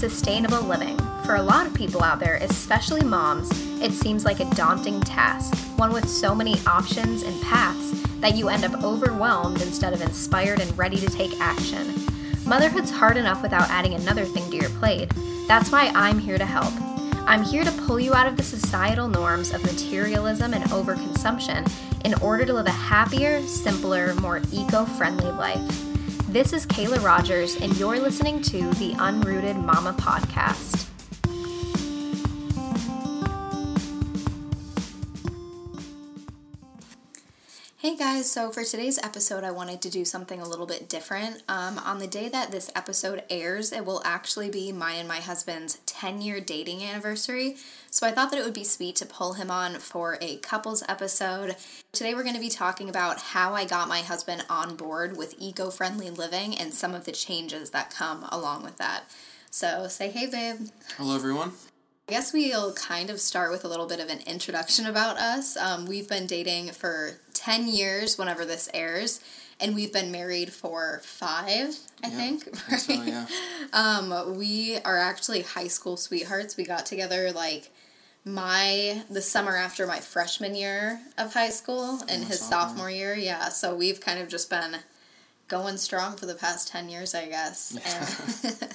sustainable 0.00 0.62
living. 0.62 0.96
For 1.26 1.36
a 1.36 1.42
lot 1.42 1.66
of 1.66 1.74
people 1.74 2.02
out 2.02 2.20
there, 2.20 2.36
especially 2.36 3.02
moms, 3.02 3.50
it 3.82 3.92
seems 3.92 4.24
like 4.24 4.40
a 4.40 4.48
daunting 4.54 4.98
task, 5.02 5.54
one 5.76 5.92
with 5.92 6.08
so 6.08 6.34
many 6.34 6.58
options 6.66 7.22
and 7.22 7.38
paths 7.42 7.92
that 8.20 8.34
you 8.34 8.48
end 8.48 8.64
up 8.64 8.82
overwhelmed 8.82 9.60
instead 9.60 9.92
of 9.92 10.00
inspired 10.00 10.58
and 10.58 10.78
ready 10.78 10.96
to 10.96 11.06
take 11.06 11.38
action. 11.38 11.94
Motherhood's 12.46 12.90
hard 12.90 13.18
enough 13.18 13.42
without 13.42 13.68
adding 13.68 13.92
another 13.92 14.24
thing 14.24 14.50
to 14.50 14.56
your 14.56 14.70
plate. 14.70 15.12
That's 15.46 15.70
why 15.70 15.92
I'm 15.94 16.18
here 16.18 16.38
to 16.38 16.46
help. 16.46 16.72
I'm 17.28 17.42
here 17.42 17.62
to 17.62 17.72
pull 17.86 18.00
you 18.00 18.14
out 18.14 18.26
of 18.26 18.38
the 18.38 18.42
societal 18.42 19.06
norms 19.06 19.52
of 19.52 19.62
materialism 19.62 20.54
and 20.54 20.64
overconsumption 20.70 21.70
in 22.06 22.14
order 22.22 22.46
to 22.46 22.54
live 22.54 22.66
a 22.66 22.70
happier, 22.70 23.42
simpler, 23.42 24.14
more 24.14 24.40
eco 24.50 24.86
friendly 24.86 25.30
life. 25.30 25.89
This 26.30 26.52
is 26.52 26.64
Kayla 26.64 27.02
Rogers, 27.02 27.56
and 27.56 27.76
you're 27.76 27.98
listening 27.98 28.40
to 28.42 28.58
the 28.74 28.92
Unrooted 28.92 29.56
Mama 29.64 29.92
Podcast. 29.94 30.86
Hey 37.78 37.96
guys, 37.96 38.30
so 38.30 38.52
for 38.52 38.62
today's 38.62 38.96
episode, 38.98 39.42
I 39.42 39.50
wanted 39.50 39.82
to 39.82 39.90
do 39.90 40.04
something 40.04 40.40
a 40.40 40.48
little 40.48 40.66
bit 40.66 40.88
different. 40.88 41.42
Um, 41.48 41.80
on 41.80 41.98
the 41.98 42.06
day 42.06 42.28
that 42.28 42.52
this 42.52 42.70
episode 42.76 43.24
airs, 43.28 43.72
it 43.72 43.84
will 43.84 44.00
actually 44.04 44.50
be 44.50 44.70
mine 44.70 45.00
and 45.00 45.08
my 45.08 45.18
husband's 45.18 45.78
10 46.00 46.22
year 46.22 46.40
dating 46.40 46.82
anniversary. 46.82 47.56
So 47.90 48.06
I 48.06 48.10
thought 48.10 48.30
that 48.30 48.38
it 48.38 48.44
would 48.44 48.54
be 48.54 48.64
sweet 48.64 48.96
to 48.96 49.06
pull 49.06 49.34
him 49.34 49.50
on 49.50 49.74
for 49.74 50.16
a 50.22 50.36
couples 50.36 50.82
episode. 50.88 51.56
Today, 51.92 52.14
we're 52.14 52.22
going 52.22 52.34
to 52.34 52.40
be 52.40 52.48
talking 52.48 52.88
about 52.88 53.18
how 53.18 53.52
I 53.52 53.66
got 53.66 53.86
my 53.86 54.00
husband 54.00 54.46
on 54.48 54.76
board 54.76 55.18
with 55.18 55.34
eco 55.38 55.68
friendly 55.70 56.08
living 56.08 56.56
and 56.56 56.72
some 56.72 56.94
of 56.94 57.04
the 57.04 57.12
changes 57.12 57.70
that 57.70 57.90
come 57.90 58.24
along 58.32 58.62
with 58.62 58.78
that. 58.78 59.02
So 59.50 59.88
say 59.88 60.08
hey, 60.08 60.26
babe. 60.26 60.68
Hello, 60.96 61.14
everyone. 61.14 61.52
I 62.08 62.12
guess 62.12 62.32
we'll 62.32 62.72
kind 62.72 63.10
of 63.10 63.20
start 63.20 63.50
with 63.50 63.64
a 63.64 63.68
little 63.68 63.86
bit 63.86 64.00
of 64.00 64.08
an 64.08 64.20
introduction 64.26 64.86
about 64.86 65.18
us. 65.18 65.56
Um, 65.56 65.84
we've 65.84 66.08
been 66.08 66.26
dating 66.26 66.70
for 66.70 67.18
10 67.34 67.68
years 67.68 68.16
whenever 68.16 68.46
this 68.46 68.70
airs, 68.72 69.20
and 69.60 69.74
we've 69.74 69.92
been 69.92 70.10
married 70.10 70.52
for 70.52 71.00
five, 71.04 71.76
I 72.02 72.08
Yeah, 72.08 72.16
think. 72.16 72.44
Think 72.56 72.80
so, 72.80 72.92
yeah. 73.02 73.26
um, 73.72 74.36
we 74.36 74.78
are 74.84 74.98
actually 74.98 75.42
high 75.42 75.68
school 75.68 75.96
sweethearts. 75.96 76.56
We 76.56 76.64
got 76.64 76.86
together 76.86 77.32
like 77.32 77.70
my 78.24 79.02
the 79.10 79.22
summer 79.22 79.56
after 79.56 79.86
my 79.86 79.98
freshman 80.00 80.54
year 80.54 81.00
of 81.16 81.32
high 81.34 81.48
school 81.50 82.00
and 82.08 82.22
Oh, 82.24 82.26
his 82.26 82.40
sophomore. 82.40 82.68
sophomore 82.68 82.90
year. 82.90 83.14
Yeah, 83.14 83.48
so 83.48 83.74
we've 83.74 84.00
kind 84.00 84.18
of 84.18 84.28
just 84.28 84.50
been 84.50 84.76
going 85.48 85.76
strong 85.78 86.16
for 86.16 86.26
the 86.26 86.34
past 86.34 86.68
10 86.68 86.88
years, 86.88 87.14
I 87.14 87.26
guess. 87.26 87.76
And 88.50 88.68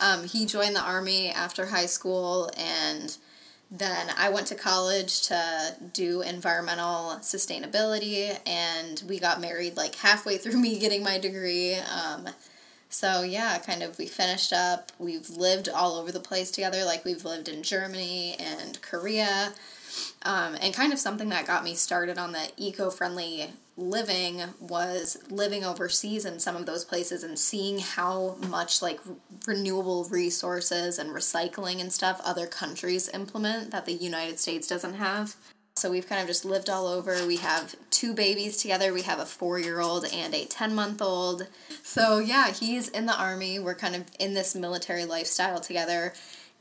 um, 0.22 0.26
he 0.28 0.46
joined 0.46 0.74
the 0.76 0.80
army 0.82 1.28
after 1.28 1.66
high 1.66 1.86
school 1.86 2.50
and 2.56 3.16
then 3.70 4.08
I 4.16 4.30
went 4.30 4.48
to 4.48 4.56
college 4.56 5.22
to 5.28 5.76
do 5.92 6.22
environmental 6.22 7.18
sustainability, 7.20 8.36
and 8.46 9.02
we 9.08 9.20
got 9.20 9.40
married 9.40 9.76
like 9.76 9.94
halfway 9.94 10.38
through 10.38 10.58
me 10.58 10.78
getting 10.78 11.04
my 11.04 11.18
degree. 11.18 11.74
Um, 11.74 12.28
so, 12.88 13.22
yeah, 13.22 13.56
kind 13.58 13.84
of 13.84 13.96
we 13.98 14.06
finished 14.06 14.52
up. 14.52 14.90
We've 14.98 15.30
lived 15.30 15.68
all 15.68 15.94
over 15.94 16.10
the 16.10 16.18
place 16.18 16.50
together, 16.50 16.84
like 16.84 17.04
we've 17.04 17.24
lived 17.24 17.48
in 17.48 17.62
Germany 17.62 18.34
and 18.40 18.82
Korea. 18.82 19.52
Um, 20.22 20.56
and 20.60 20.74
kind 20.74 20.92
of 20.92 20.98
something 20.98 21.28
that 21.30 21.46
got 21.46 21.64
me 21.64 21.74
started 21.74 22.18
on 22.18 22.32
the 22.32 22.50
eco 22.56 22.90
friendly 22.90 23.50
living 23.76 24.42
was 24.60 25.18
living 25.30 25.64
overseas 25.64 26.24
in 26.24 26.38
some 26.38 26.56
of 26.56 26.66
those 26.66 26.84
places 26.84 27.24
and 27.24 27.38
seeing 27.38 27.78
how 27.78 28.36
much 28.48 28.82
like 28.82 29.00
renewable 29.46 30.04
resources 30.04 30.98
and 30.98 31.10
recycling 31.10 31.80
and 31.80 31.92
stuff 31.92 32.20
other 32.22 32.46
countries 32.46 33.08
implement 33.08 33.70
that 33.70 33.86
the 33.86 33.94
United 33.94 34.38
States 34.38 34.66
doesn't 34.66 34.94
have. 34.94 35.34
So 35.76 35.90
we've 35.90 36.06
kind 36.06 36.20
of 36.20 36.26
just 36.26 36.44
lived 36.44 36.68
all 36.68 36.86
over. 36.86 37.26
We 37.26 37.38
have 37.38 37.74
two 37.90 38.12
babies 38.12 38.58
together. 38.58 38.92
We 38.92 39.02
have 39.02 39.18
a 39.18 39.24
four 39.24 39.58
year 39.58 39.80
old 39.80 40.04
and 40.12 40.34
a 40.34 40.44
10 40.44 40.74
month 40.74 41.00
old. 41.00 41.46
So, 41.82 42.18
yeah, 42.18 42.50
he's 42.50 42.88
in 42.88 43.06
the 43.06 43.16
army. 43.16 43.58
We're 43.58 43.74
kind 43.74 43.96
of 43.96 44.04
in 44.18 44.34
this 44.34 44.54
military 44.54 45.06
lifestyle 45.06 45.58
together. 45.58 46.12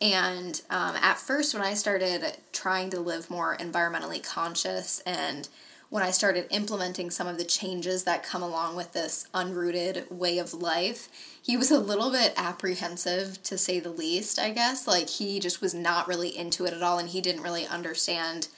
And 0.01 0.61
um, 0.69 0.95
at 0.95 1.17
first, 1.17 1.53
when 1.53 1.63
I 1.63 1.73
started 1.73 2.37
trying 2.53 2.89
to 2.91 2.99
live 2.99 3.29
more 3.29 3.57
environmentally 3.57 4.23
conscious 4.23 5.01
and 5.05 5.49
when 5.89 6.03
I 6.03 6.11
started 6.11 6.45
implementing 6.51 7.09
some 7.09 7.27
of 7.27 7.39
the 7.39 7.43
changes 7.43 8.03
that 8.03 8.23
come 8.23 8.43
along 8.43 8.75
with 8.75 8.93
this 8.93 9.27
unrooted 9.33 10.09
way 10.11 10.37
of 10.37 10.53
life, 10.53 11.09
he 11.41 11.57
was 11.57 11.71
a 11.71 11.79
little 11.79 12.11
bit 12.11 12.33
apprehensive 12.37 13.41
to 13.43 13.57
say 13.57 13.79
the 13.79 13.89
least, 13.89 14.37
I 14.37 14.51
guess. 14.51 14.87
Like, 14.87 15.09
he 15.09 15.39
just 15.39 15.61
was 15.61 15.73
not 15.73 16.07
really 16.07 16.37
into 16.37 16.65
it 16.65 16.73
at 16.73 16.83
all 16.83 16.99
and 16.99 17.09
he 17.09 17.21
didn't 17.21 17.41
really 17.41 17.65
understand 17.65 18.49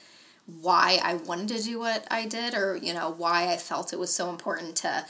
why 0.44 1.00
I 1.02 1.14
wanted 1.14 1.48
to 1.56 1.62
do 1.62 1.78
what 1.78 2.06
I 2.10 2.26
did 2.26 2.52
or, 2.52 2.76
you 2.76 2.92
know, 2.92 3.10
why 3.10 3.50
I 3.50 3.56
felt 3.56 3.94
it 3.94 3.98
was 3.98 4.14
so 4.14 4.28
important 4.28 4.76
to 4.76 5.06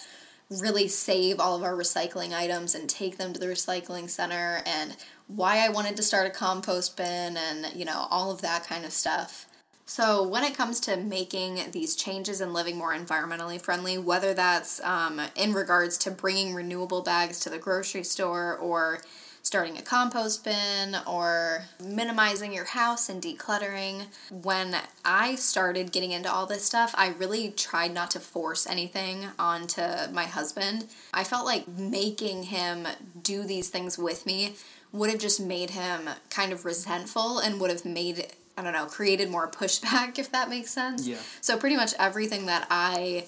really 0.61 0.87
save 0.87 1.41
all 1.41 1.57
of 1.57 1.63
our 1.63 1.75
recycling 1.75 2.33
items 2.33 2.75
and 2.75 2.89
take 2.89 3.17
them 3.17 3.33
to 3.33 3.41
the 3.41 3.47
recycling 3.47 4.09
center 4.09 4.63
and 4.67 4.97
why 5.37 5.65
I 5.65 5.69
wanted 5.69 5.97
to 5.97 6.03
start 6.03 6.27
a 6.27 6.31
compost 6.31 6.97
bin 6.97 7.37
and, 7.37 7.73
you 7.75 7.85
know, 7.85 8.07
all 8.11 8.31
of 8.31 8.43
that 8.43 8.67
kind 8.67 8.85
of 8.85 8.93
stuff. 8.93 9.47
So, 9.85 10.27
when 10.27 10.45
it 10.45 10.57
comes 10.57 10.81
to 10.81 10.97
making 10.97 11.59
these 11.73 11.97
changes 11.97 12.41
and 12.41 12.55
living 12.55 12.79
more 12.79 12.95
environmentally 12.95 13.61
friendly, 13.61 13.99
whether 13.99 14.33
that's 14.33 14.83
um, 14.85 15.21
in 15.37 15.53
regards 15.53 15.99
to 15.99 16.11
bringing 16.11 16.55
renewable 16.55 17.03
bags 17.03 17.41
to 17.41 17.51
the 17.51 17.59
grocery 17.59 18.05
store 18.05 18.57
or 18.57 19.01
starting 19.43 19.77
a 19.77 19.83
compost 19.83 20.45
bin 20.45 20.97
or 21.07 21.65
minimizing 21.85 22.53
your 22.53 22.65
house 22.65 23.09
and 23.09 23.21
decluttering. 23.21 24.07
When 24.31 24.77
I 25.05 25.35
started 25.35 25.93
getting 25.93 26.13
into 26.13 26.31
all 26.31 26.47
this 26.47 26.65
stuff, 26.65 26.95
I 26.97 27.09
really 27.09 27.51
tried 27.51 27.93
not 27.93 28.13
to 28.13 28.21
force 28.21 28.67
anything 28.67 29.27
onto 29.39 29.83
my 30.13 30.25
husband. 30.25 30.87
I 31.13 31.25
felt 31.25 31.45
like 31.45 31.67
making 31.67 32.45
him 32.45 32.87
do 33.21 33.43
these 33.43 33.69
things 33.69 33.99
with 33.99 34.27
me 34.27 34.55
would 34.93 35.11
have 35.11 35.19
just 35.19 35.41
made 35.41 35.71
him 35.71 36.09
kind 36.31 36.53
of 36.53 36.65
resentful 36.65 37.39
and 37.39 37.61
would 37.61 37.71
have 37.71 37.85
made 37.85 38.27
I 38.57 38.63
don't 38.63 38.75
know, 38.75 38.87
created 38.87 39.31
more 39.31 39.49
pushback 39.51 40.19
if 40.19 40.31
that 40.33 40.49
makes 40.49 40.71
sense. 40.71 41.07
Yeah. 41.07 41.17
So 41.41 41.57
pretty 41.57 41.77
much 41.77 41.95
everything 41.99 42.47
that 42.47 42.67
I 42.71 43.27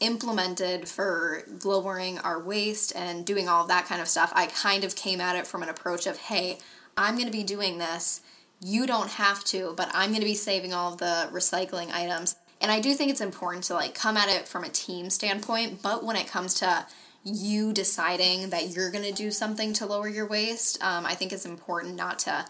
implemented 0.00 0.88
for 0.88 1.42
lowering 1.64 2.18
our 2.18 2.38
waste 2.38 2.94
and 2.94 3.24
doing 3.24 3.48
all 3.48 3.66
that 3.66 3.86
kind 3.86 4.00
of 4.00 4.08
stuff, 4.08 4.32
I 4.34 4.46
kind 4.46 4.84
of 4.84 4.94
came 4.94 5.20
at 5.20 5.36
it 5.36 5.46
from 5.46 5.62
an 5.62 5.68
approach 5.68 6.06
of, 6.06 6.18
hey, 6.18 6.58
I'm 6.96 7.14
going 7.14 7.26
to 7.26 7.32
be 7.32 7.42
doing 7.42 7.78
this. 7.78 8.20
You 8.60 8.86
don't 8.86 9.10
have 9.10 9.44
to, 9.44 9.74
but 9.76 9.90
I'm 9.92 10.10
going 10.10 10.20
to 10.20 10.26
be 10.26 10.34
saving 10.34 10.72
all 10.72 10.92
of 10.92 10.98
the 10.98 11.28
recycling 11.32 11.92
items. 11.92 12.36
And 12.60 12.72
I 12.72 12.80
do 12.80 12.92
think 12.94 13.10
it's 13.10 13.20
important 13.20 13.64
to 13.64 13.74
like 13.74 13.94
come 13.94 14.16
at 14.16 14.28
it 14.28 14.48
from 14.48 14.64
a 14.64 14.68
team 14.68 15.10
standpoint, 15.10 15.80
but 15.80 16.04
when 16.04 16.16
it 16.16 16.26
comes 16.26 16.54
to 16.54 16.86
you 17.28 17.72
deciding 17.72 18.50
that 18.50 18.70
you're 18.70 18.90
going 18.90 19.04
to 19.04 19.12
do 19.12 19.30
something 19.30 19.72
to 19.74 19.86
lower 19.86 20.08
your 20.08 20.26
waste, 20.26 20.82
um, 20.82 21.06
I 21.06 21.14
think 21.14 21.32
it's 21.32 21.46
important 21.46 21.96
not 21.96 22.18
to 22.20 22.46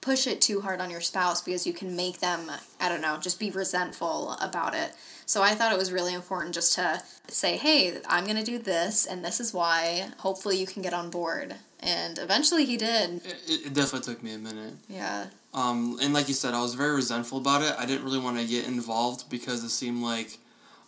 push 0.00 0.26
it 0.26 0.40
too 0.40 0.60
hard 0.60 0.80
on 0.80 0.90
your 0.90 1.00
spouse 1.00 1.40
because 1.40 1.66
you 1.66 1.72
can 1.72 1.94
make 1.94 2.18
them, 2.18 2.50
I 2.80 2.88
don't 2.88 3.00
know, 3.00 3.18
just 3.18 3.38
be 3.38 3.50
resentful 3.50 4.36
about 4.40 4.74
it. 4.74 4.92
So 5.26 5.42
I 5.42 5.54
thought 5.54 5.72
it 5.72 5.78
was 5.78 5.92
really 5.92 6.12
important 6.12 6.54
just 6.54 6.74
to 6.74 7.02
say, 7.28 7.56
hey, 7.56 7.98
I'm 8.08 8.24
going 8.24 8.36
to 8.36 8.42
do 8.42 8.58
this, 8.58 9.06
and 9.06 9.24
this 9.24 9.38
is 9.38 9.54
why. 9.54 10.08
Hopefully 10.18 10.56
you 10.58 10.66
can 10.66 10.82
get 10.82 10.92
on 10.92 11.08
board. 11.08 11.54
And 11.78 12.18
eventually 12.18 12.64
he 12.64 12.76
did. 12.76 13.24
It, 13.24 13.66
it 13.66 13.74
definitely 13.74 14.12
took 14.12 14.22
me 14.22 14.34
a 14.34 14.38
minute. 14.38 14.74
Yeah. 14.88 15.26
Um, 15.54 15.98
and 16.02 16.12
like 16.12 16.28
you 16.28 16.34
said, 16.34 16.52
I 16.54 16.60
was 16.60 16.74
very 16.74 16.94
resentful 16.94 17.38
about 17.38 17.62
it. 17.62 17.74
I 17.78 17.86
didn't 17.86 18.04
really 18.04 18.18
want 18.18 18.38
to 18.38 18.46
get 18.46 18.66
involved 18.66 19.30
because 19.30 19.62
it 19.62 19.70
seemed 19.70 20.02
like 20.02 20.38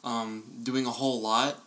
um, 0.02 0.44
doing 0.62 0.86
a 0.86 0.90
whole 0.90 1.20
lot. 1.20 1.60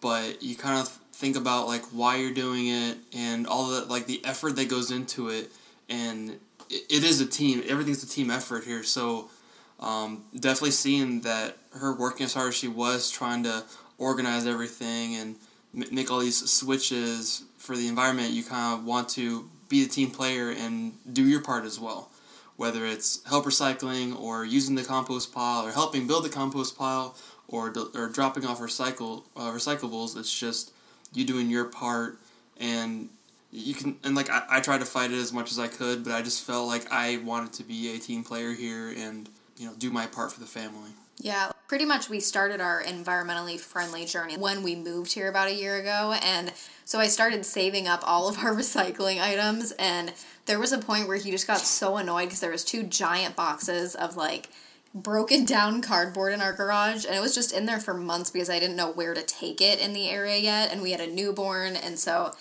But 0.00 0.42
you 0.42 0.56
kind 0.56 0.80
of 0.80 0.98
think 1.22 1.36
about 1.36 1.68
like 1.68 1.84
why 1.92 2.16
you're 2.16 2.34
doing 2.34 2.66
it 2.66 2.98
and 3.14 3.46
all 3.46 3.70
the 3.70 3.84
like 3.84 4.06
the 4.06 4.20
effort 4.24 4.56
that 4.56 4.68
goes 4.68 4.90
into 4.90 5.28
it, 5.28 5.52
and 5.88 6.30
it, 6.68 6.82
it 6.90 7.04
is 7.04 7.20
a 7.20 7.26
team. 7.26 7.62
Everything's 7.68 8.02
a 8.02 8.08
team 8.08 8.28
effort 8.28 8.64
here. 8.64 8.82
So 8.82 9.30
um, 9.78 10.24
definitely 10.34 10.72
seeing 10.72 11.20
that 11.20 11.56
her 11.74 11.94
working 11.94 12.24
as 12.24 12.34
hard 12.34 12.48
as 12.48 12.56
she 12.56 12.66
was, 12.66 13.08
trying 13.08 13.44
to 13.44 13.62
organize 13.98 14.46
everything 14.48 15.14
and 15.14 15.36
m- 15.78 15.94
make 15.94 16.10
all 16.10 16.18
these 16.18 16.50
switches 16.50 17.44
for 17.56 17.76
the 17.76 17.86
environment, 17.86 18.30
you 18.32 18.42
kind 18.42 18.76
of 18.76 18.84
want 18.84 19.08
to 19.10 19.48
be 19.68 19.84
the 19.84 19.88
team 19.88 20.10
player 20.10 20.50
and 20.50 20.92
do 21.12 21.24
your 21.24 21.40
part 21.40 21.64
as 21.64 21.78
well. 21.78 22.10
Whether 22.56 22.84
it's 22.84 23.24
help 23.28 23.44
recycling 23.44 24.20
or 24.20 24.44
using 24.44 24.74
the 24.74 24.82
compost 24.82 25.32
pile 25.32 25.64
or 25.64 25.70
helping 25.70 26.08
build 26.08 26.24
the 26.24 26.28
compost 26.28 26.76
pile 26.76 27.16
or, 27.46 27.72
or 27.94 28.08
dropping 28.08 28.44
off 28.44 28.58
recycle 28.58 29.22
uh, 29.36 29.52
recyclables, 29.52 30.16
it's 30.16 30.36
just 30.38 30.71
you 31.12 31.24
doing 31.24 31.50
your 31.50 31.64
part 31.64 32.18
and 32.58 33.08
you 33.50 33.74
can 33.74 33.96
and 34.02 34.14
like 34.14 34.30
I, 34.30 34.42
I 34.48 34.60
tried 34.60 34.78
to 34.78 34.86
fight 34.86 35.10
it 35.10 35.18
as 35.18 35.32
much 35.32 35.50
as 35.50 35.58
I 35.58 35.68
could, 35.68 36.04
but 36.04 36.12
I 36.12 36.22
just 36.22 36.44
felt 36.44 36.66
like 36.66 36.90
I 36.90 37.18
wanted 37.18 37.52
to 37.54 37.64
be 37.64 37.94
a 37.94 37.98
team 37.98 38.24
player 38.24 38.52
here 38.52 38.90
and 38.96 39.28
you 39.58 39.66
know 39.66 39.74
do 39.78 39.90
my 39.90 40.06
part 40.06 40.32
for 40.32 40.40
the 40.40 40.46
family. 40.46 40.90
Yeah. 41.18 41.52
pretty 41.68 41.84
much 41.84 42.08
we 42.08 42.18
started 42.18 42.60
our 42.60 42.82
environmentally 42.82 43.60
friendly 43.60 44.04
journey 44.06 44.36
when 44.36 44.62
we 44.62 44.74
moved 44.74 45.12
here 45.12 45.28
about 45.28 45.46
a 45.46 45.54
year 45.54 45.76
ago 45.76 46.16
and 46.20 46.52
so 46.84 46.98
I 46.98 47.06
started 47.06 47.46
saving 47.46 47.86
up 47.86 48.00
all 48.02 48.28
of 48.28 48.38
our 48.38 48.52
recycling 48.56 49.22
items 49.22 49.72
and 49.72 50.12
there 50.46 50.58
was 50.58 50.72
a 50.72 50.78
point 50.78 51.06
where 51.06 51.18
he 51.18 51.30
just 51.30 51.46
got 51.46 51.58
so 51.58 51.96
annoyed 51.96 52.24
because 52.24 52.40
there 52.40 52.50
was 52.50 52.64
two 52.64 52.82
giant 52.82 53.36
boxes 53.36 53.94
of 53.94 54.16
like 54.16 54.48
broken 54.94 55.44
down 55.44 55.80
cardboard 55.80 56.32
in 56.32 56.40
our 56.40 56.52
garage 56.52 57.04
and 57.06 57.14
it 57.14 57.20
was 57.20 57.34
just 57.34 57.52
in 57.52 57.64
there 57.64 57.80
for 57.80 57.94
months 57.94 58.30
because 58.30 58.50
I 58.50 58.58
didn't 58.58 58.76
know 58.76 58.92
where 58.92 59.14
to 59.14 59.22
take 59.22 59.60
it 59.60 59.80
in 59.80 59.94
the 59.94 60.10
area 60.10 60.36
yet 60.36 60.70
and 60.70 60.82
we 60.82 60.92
had 60.92 61.00
a 61.00 61.06
newborn 61.06 61.76
and 61.76 61.98
so 61.98 62.32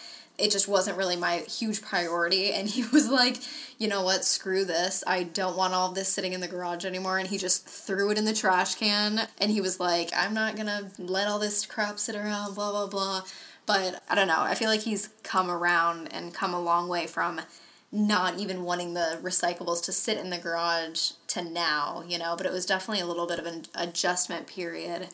it 0.42 0.52
just 0.52 0.68
wasn't 0.68 0.98
really 0.98 1.16
my 1.16 1.38
huge 1.38 1.82
priority. 1.82 2.52
And 2.62 2.70
he 2.70 2.84
was 2.84 3.10
like, 3.10 3.38
you 3.80 3.88
know 3.88 4.04
what, 4.04 4.24
screw 4.24 4.66
this. 4.66 5.04
I 5.08 5.24
don't 5.24 5.58
want 5.58 5.74
all 5.74 5.92
this 5.92 6.10
sitting 6.10 6.34
in 6.34 6.42
the 6.42 6.48
garage 6.48 6.86
anymore. 6.86 7.18
And 7.18 7.28
he 7.28 7.38
just 7.38 7.68
threw 7.68 8.12
it 8.12 8.18
in 8.18 8.26
the 8.26 8.34
trash 8.34 8.76
can. 8.76 9.28
And 9.40 9.52
he 9.52 9.62
was 9.62 9.80
like, 9.80 10.12
I'm 10.16 10.34
not 10.34 10.56
gonna 10.56 10.92
let 11.00 11.28
all 11.28 11.40
this 11.40 11.66
crap 11.66 11.98
sit 11.98 12.16
around, 12.16 12.56
blah, 12.56 12.72
blah, 12.72 12.88
blah. 12.88 13.24
But 13.66 14.04
I 14.10 14.16
don't 14.16 14.28
know. 14.28 14.42
I 14.42 14.54
feel 14.54 14.70
like 14.70 14.82
he's 14.82 15.10
come 15.24 15.50
around 15.50 16.10
and 16.14 16.34
come 16.34 16.54
a 16.54 16.62
long 16.62 16.88
way 16.88 17.08
from 17.08 17.42
not 17.92 18.40
even 18.40 18.64
wanting 18.64 18.94
the 18.94 19.20
recyclables 19.22 19.84
to 19.84 19.92
sit 19.92 20.18
in 20.18 20.30
the 20.30 20.38
garage 20.38 21.12
to 21.28 21.44
now, 21.44 22.04
you 22.08 22.18
know. 22.18 22.36
But 22.38 22.46
it 22.46 22.52
was 22.52 22.66
definitely 22.66 23.02
a 23.02 23.06
little 23.06 23.28
bit 23.28 23.40
of 23.40 23.46
an 23.46 23.66
adjustment 23.76 24.48
period 24.48 25.10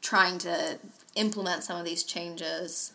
trying 0.00 0.38
to 0.38 0.78
implement 1.14 1.64
some 1.64 1.78
of 1.78 1.84
these 1.84 2.02
changes. 2.02 2.92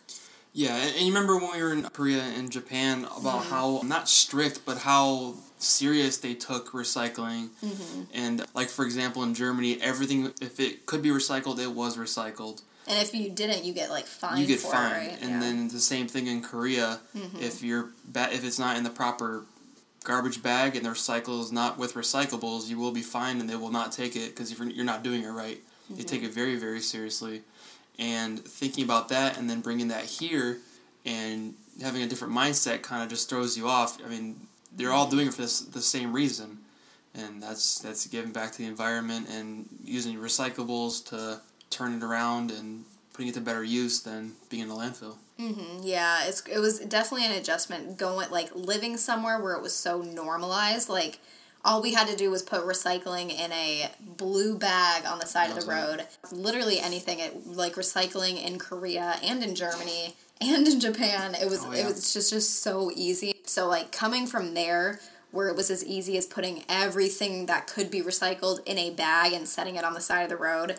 Yeah, 0.52 0.76
and, 0.76 0.96
you 1.00 1.08
remember 1.08 1.36
when 1.36 1.52
we 1.52 1.62
were 1.62 1.72
in 1.72 1.82
Korea 1.84 2.22
and 2.22 2.50
Japan 2.50 3.04
about 3.04 3.42
mm-hmm. 3.42 3.50
how 3.50 3.80
not 3.84 4.08
strict, 4.08 4.62
but 4.64 4.78
how 4.78 5.34
serious 5.58 6.16
they 6.18 6.34
took 6.34 6.72
recycling. 6.72 7.48
Mm-hmm. 7.62 8.02
And 8.14 8.46
like 8.54 8.68
for 8.68 8.84
example, 8.84 9.22
in 9.22 9.34
Germany, 9.34 9.80
everything 9.80 10.32
if 10.40 10.58
it 10.58 10.86
could 10.86 11.02
be 11.02 11.10
recycled, 11.10 11.58
it 11.58 11.72
was 11.72 11.96
recycled. 11.96 12.62
And 12.88 12.98
if 12.98 13.14
you 13.14 13.30
didn't, 13.30 13.64
you 13.64 13.72
get 13.72 13.90
like 13.90 14.06
fined. 14.06 14.40
You 14.40 14.46
get 14.46 14.60
fined, 14.60 15.06
it, 15.06 15.10
right? 15.10 15.18
and 15.22 15.30
yeah. 15.30 15.40
then 15.40 15.68
the 15.68 15.80
same 15.80 16.08
thing 16.08 16.26
in 16.26 16.42
Korea. 16.42 17.00
Mm-hmm. 17.16 17.42
If 17.42 17.62
you're 17.62 17.90
ba- 18.06 18.32
if 18.32 18.44
it's 18.44 18.58
not 18.58 18.76
in 18.76 18.84
the 18.84 18.90
proper 18.90 19.44
garbage 20.04 20.42
bag 20.42 20.74
and 20.74 20.86
the 20.86 20.90
recycle 20.90 21.40
is 21.42 21.52
not 21.52 21.78
with 21.78 21.94
recyclables, 21.94 22.68
you 22.68 22.78
will 22.78 22.92
be 22.92 23.02
fined 23.02 23.40
and 23.40 23.50
they 23.50 23.56
will 23.56 23.70
not 23.70 23.92
take 23.92 24.16
it 24.16 24.30
because 24.30 24.56
you're, 24.56 24.68
you're 24.68 24.84
not 24.86 25.02
doing 25.02 25.22
it 25.22 25.28
right. 25.28 25.58
They 25.90 26.02
take 26.02 26.20
mm-hmm. 26.20 26.28
it 26.28 26.34
very 26.34 26.56
very 26.56 26.80
seriously 26.80 27.42
and 27.98 28.38
thinking 28.38 28.84
about 28.84 29.08
that 29.08 29.38
and 29.38 29.50
then 29.50 29.60
bringing 29.60 29.88
that 29.88 30.04
here 30.04 30.58
and 31.04 31.54
having 31.82 32.02
a 32.02 32.06
different 32.06 32.32
mindset 32.32 32.82
kind 32.82 33.02
of 33.02 33.08
just 33.08 33.28
throws 33.28 33.56
you 33.56 33.68
off. 33.68 33.98
I 34.04 34.08
mean, 34.08 34.36
they're 34.74 34.92
all 34.92 35.08
doing 35.08 35.28
it 35.28 35.34
for 35.34 35.42
this, 35.42 35.60
the 35.60 35.82
same 35.82 36.12
reason, 36.12 36.58
and 37.14 37.42
that's 37.42 37.78
that's 37.80 38.06
giving 38.06 38.32
back 38.32 38.52
to 38.52 38.58
the 38.58 38.66
environment 38.66 39.28
and 39.30 39.68
using 39.84 40.16
recyclables 40.16 41.04
to 41.08 41.40
turn 41.70 41.94
it 41.94 42.02
around 42.02 42.50
and 42.50 42.84
putting 43.12 43.28
it 43.28 43.34
to 43.34 43.40
better 43.40 43.64
use 43.64 44.00
than 44.00 44.32
being 44.48 44.62
in 44.62 44.70
a 44.70 44.74
landfill. 44.74 45.16
Mm-hmm. 45.40 45.82
Yeah, 45.82 46.26
it's 46.26 46.44
it 46.46 46.58
was 46.58 46.80
definitely 46.80 47.26
an 47.26 47.32
adjustment 47.32 47.96
going 47.96 48.30
like 48.30 48.50
living 48.54 48.96
somewhere 48.96 49.40
where 49.40 49.54
it 49.54 49.62
was 49.62 49.74
so 49.74 50.02
normalized, 50.02 50.88
like 50.88 51.18
all 51.64 51.82
we 51.82 51.94
had 51.94 52.08
to 52.08 52.16
do 52.16 52.30
was 52.30 52.42
put 52.42 52.62
recycling 52.62 53.30
in 53.30 53.52
a 53.52 53.90
blue 54.00 54.56
bag 54.56 55.04
on 55.04 55.18
the 55.18 55.26
side 55.26 55.50
of 55.50 55.60
the 55.60 55.66
road. 55.66 56.06
Literally 56.32 56.80
anything, 56.80 57.18
it, 57.18 57.46
like 57.46 57.74
recycling 57.74 58.42
in 58.42 58.58
Korea 58.58 59.16
and 59.22 59.42
in 59.42 59.54
Germany 59.54 60.14
and 60.40 60.66
in 60.66 60.80
Japan. 60.80 61.34
It 61.34 61.48
was 61.48 61.64
oh, 61.64 61.72
yeah. 61.72 61.82
it 61.82 61.86
was 61.86 62.12
just 62.12 62.30
just 62.30 62.62
so 62.62 62.90
easy. 62.94 63.34
So 63.44 63.68
like 63.68 63.92
coming 63.92 64.26
from 64.26 64.54
there 64.54 65.00
where 65.30 65.48
it 65.48 65.56
was 65.56 65.70
as 65.70 65.84
easy 65.84 66.16
as 66.16 66.26
putting 66.26 66.64
everything 66.68 67.46
that 67.46 67.66
could 67.66 67.90
be 67.90 68.00
recycled 68.00 68.60
in 68.64 68.78
a 68.78 68.90
bag 68.90 69.32
and 69.32 69.46
setting 69.46 69.76
it 69.76 69.84
on 69.84 69.92
the 69.92 70.00
side 70.00 70.22
of 70.22 70.30
the 70.30 70.36
road. 70.36 70.76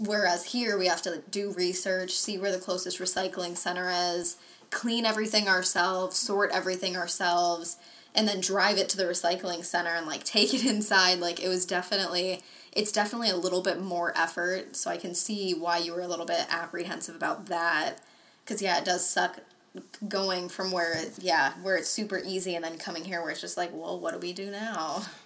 Whereas 0.00 0.46
here 0.46 0.78
we 0.78 0.86
have 0.86 1.02
to 1.02 1.22
do 1.30 1.52
research, 1.52 2.12
see 2.12 2.38
where 2.38 2.52
the 2.52 2.58
closest 2.58 2.98
recycling 2.98 3.56
center 3.56 3.90
is, 3.90 4.36
clean 4.70 5.04
everything 5.04 5.46
ourselves, 5.46 6.16
sort 6.16 6.50
everything 6.52 6.96
ourselves 6.96 7.76
and 8.14 8.26
then 8.26 8.40
drive 8.40 8.76
it 8.76 8.88
to 8.88 8.96
the 8.96 9.04
recycling 9.04 9.64
center 9.64 9.90
and 9.90 10.06
like 10.06 10.24
take 10.24 10.54
it 10.54 10.64
inside. 10.64 11.18
Like 11.18 11.42
it 11.42 11.48
was 11.48 11.66
definitely 11.66 12.40
it's 12.72 12.92
definitely 12.92 13.30
a 13.30 13.36
little 13.36 13.62
bit 13.62 13.80
more 13.80 14.16
effort. 14.16 14.76
So 14.76 14.90
i 14.90 14.96
can 14.96 15.14
see 15.14 15.52
why 15.52 15.78
you 15.78 15.92
were 15.92 16.00
a 16.00 16.08
little 16.08 16.26
bit 16.26 16.46
apprehensive 16.48 17.16
about 17.16 17.46
that. 17.46 18.00
Because 18.44 18.62
yeah 18.62 18.78
it 18.78 18.84
does 18.84 19.08
suck 19.08 19.40
going 20.08 20.48
from 20.48 20.72
where 20.72 21.04
yeah 21.20 21.52
where 21.62 21.76
it's 21.76 21.88
super 21.88 22.20
easy 22.24 22.56
and 22.56 22.64
then 22.64 22.76
coming 22.76 23.04
here 23.04 23.22
where 23.22 23.30
it's 23.30 23.40
just 23.40 23.56
like 23.56 23.70
well 23.72 24.00
what 24.00 24.12
do 24.12 24.18
we 24.18 24.32
do 24.32 24.50
now 24.50 25.02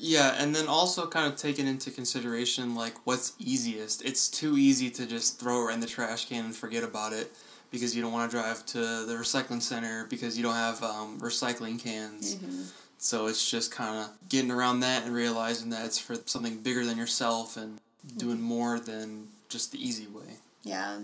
yeah 0.00 0.34
and 0.38 0.54
then 0.54 0.66
also 0.66 1.06
kind 1.06 1.30
of 1.30 1.38
taking 1.38 1.66
into 1.66 1.90
consideration 1.90 2.74
like 2.74 2.94
what's 3.04 3.34
easiest 3.38 4.02
it's 4.04 4.28
too 4.28 4.56
easy 4.56 4.90
to 4.90 5.06
just 5.06 5.38
throw 5.38 5.68
it 5.68 5.74
in 5.74 5.80
the 5.80 5.86
trash 5.86 6.28
can 6.28 6.46
and 6.46 6.56
forget 6.56 6.82
about 6.82 7.12
it 7.12 7.32
because 7.70 7.94
you 7.94 8.02
don't 8.02 8.12
want 8.12 8.30
to 8.30 8.36
drive 8.36 8.64
to 8.66 8.78
the 8.78 9.14
recycling 9.18 9.62
center 9.62 10.06
because 10.10 10.36
you 10.36 10.42
don't 10.42 10.54
have 10.54 10.82
um, 10.82 11.18
recycling 11.20 11.82
cans. 11.82 12.36
Mm-hmm. 12.36 12.62
So 12.98 13.26
it's 13.26 13.50
just 13.50 13.72
kind 13.72 13.98
of 13.98 14.10
getting 14.28 14.50
around 14.50 14.80
that 14.80 15.04
and 15.04 15.14
realizing 15.14 15.70
that 15.70 15.86
it's 15.86 15.98
for 15.98 16.16
something 16.26 16.58
bigger 16.58 16.84
than 16.84 16.98
yourself 16.98 17.56
and 17.56 17.78
doing 18.16 18.40
more 18.40 18.78
than 18.78 19.28
just 19.48 19.72
the 19.72 19.82
easy 19.82 20.06
way. 20.06 20.36
Yeah. 20.64 20.98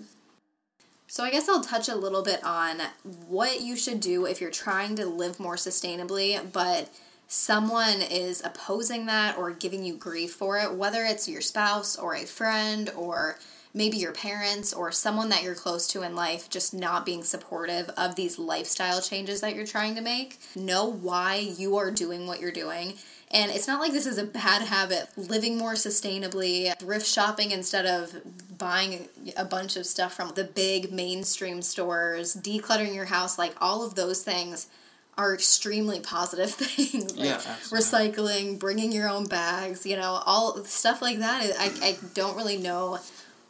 So 1.06 1.25
I 1.25 1.31
guess 1.31 1.49
I'll 1.49 1.62
touch 1.62 1.88
a 1.88 1.94
little 1.94 2.22
bit 2.22 2.44
on 2.44 2.82
what 3.28 3.62
you 3.62 3.76
should 3.76 4.00
do 4.00 4.26
if 4.26 4.40
you're 4.40 4.50
trying 4.50 4.96
to 4.96 5.06
live 5.06 5.40
more 5.40 5.54
sustainably, 5.54 6.40
but 6.52 6.90
someone 7.28 8.02
is 8.02 8.43
opposing 8.44 9.06
that 9.06 9.37
or 9.37 9.50
giving 9.50 9.84
you 9.84 9.94
grief 9.94 10.32
for 10.32 10.58
it, 10.58 10.75
whether 10.75 11.05
it's 11.05 11.28
your 11.28 11.40
spouse 11.40 11.96
or 11.96 12.14
a 12.14 12.25
friend 12.25 12.90
or 12.96 13.38
maybe 13.75 13.99
your 13.99 14.12
parents 14.12 14.73
or 14.73 14.90
someone 14.90 15.28
that 15.28 15.43
you're 15.43 15.55
close 15.55 15.87
to 15.87 16.02
in 16.02 16.17
life 16.17 16.49
just 16.49 16.73
not 16.73 17.05
being 17.05 17.23
supportive 17.23 17.90
of 17.90 18.17
these 18.17 18.38
lifestyle 18.38 19.02
changes 19.02 19.43
that 19.43 19.55
you're 19.55 19.67
trying 19.67 19.94
to 19.94 20.00
make. 20.00 20.38
Know 20.56 20.87
why 20.87 21.37
you 21.37 21.76
are 21.76 21.90
doing 21.90 22.26
what 22.26 22.40
you're 22.40 22.50
doing. 22.50 22.94
And 23.31 23.50
it's 23.50 23.69
not 23.69 23.81
like 23.81 23.93
this 23.93 24.06
is 24.06 24.19
a 24.19 24.25
bad 24.25 24.62
habit. 24.62 25.08
Living 25.17 25.58
more 25.58 25.75
sustainably, 25.75 26.75
thrift 26.78 27.06
shopping 27.06 27.50
instead 27.50 27.84
of 27.84 28.14
buying 28.56 29.08
a 29.37 29.44
bunch 29.44 29.76
of 29.76 29.84
stuff 29.84 30.14
from 30.14 30.32
the 30.34 30.44
big 30.44 30.90
mainstream 30.90 31.61
stores, 31.61 32.34
decluttering 32.34 32.94
your 32.94 33.06
house, 33.06 33.37
like 33.37 33.55
all 33.61 33.84
of 33.84 33.94
those 33.94 34.23
things 34.23 34.69
are 35.18 35.34
extremely 35.34 36.00
positive 36.00 36.50
things. 36.54 37.16
like 37.16 37.26
yeah, 37.26 37.40
recycling, 37.70 38.58
bringing 38.58 38.92
your 38.92 39.08
own 39.08 39.26
bags, 39.26 39.86
you 39.86 39.96
know, 39.96 40.22
all 40.26 40.64
stuff 40.64 41.00
like 41.00 41.18
that. 41.18 41.42
I, 41.58 41.72
I 41.82 41.96
don't 42.14 42.36
really 42.36 42.58
know 42.58 42.98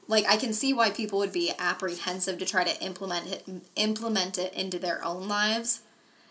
like 0.08 0.24
I 0.28 0.36
can 0.36 0.52
see 0.52 0.72
why 0.72 0.90
people 0.90 1.18
would 1.18 1.32
be 1.32 1.52
apprehensive 1.58 2.38
to 2.38 2.46
try 2.46 2.64
to 2.64 2.84
implement 2.84 3.26
it 3.26 3.44
implement 3.74 4.38
it 4.38 4.52
into 4.54 4.78
their 4.78 5.04
own 5.04 5.28
lives. 5.28 5.80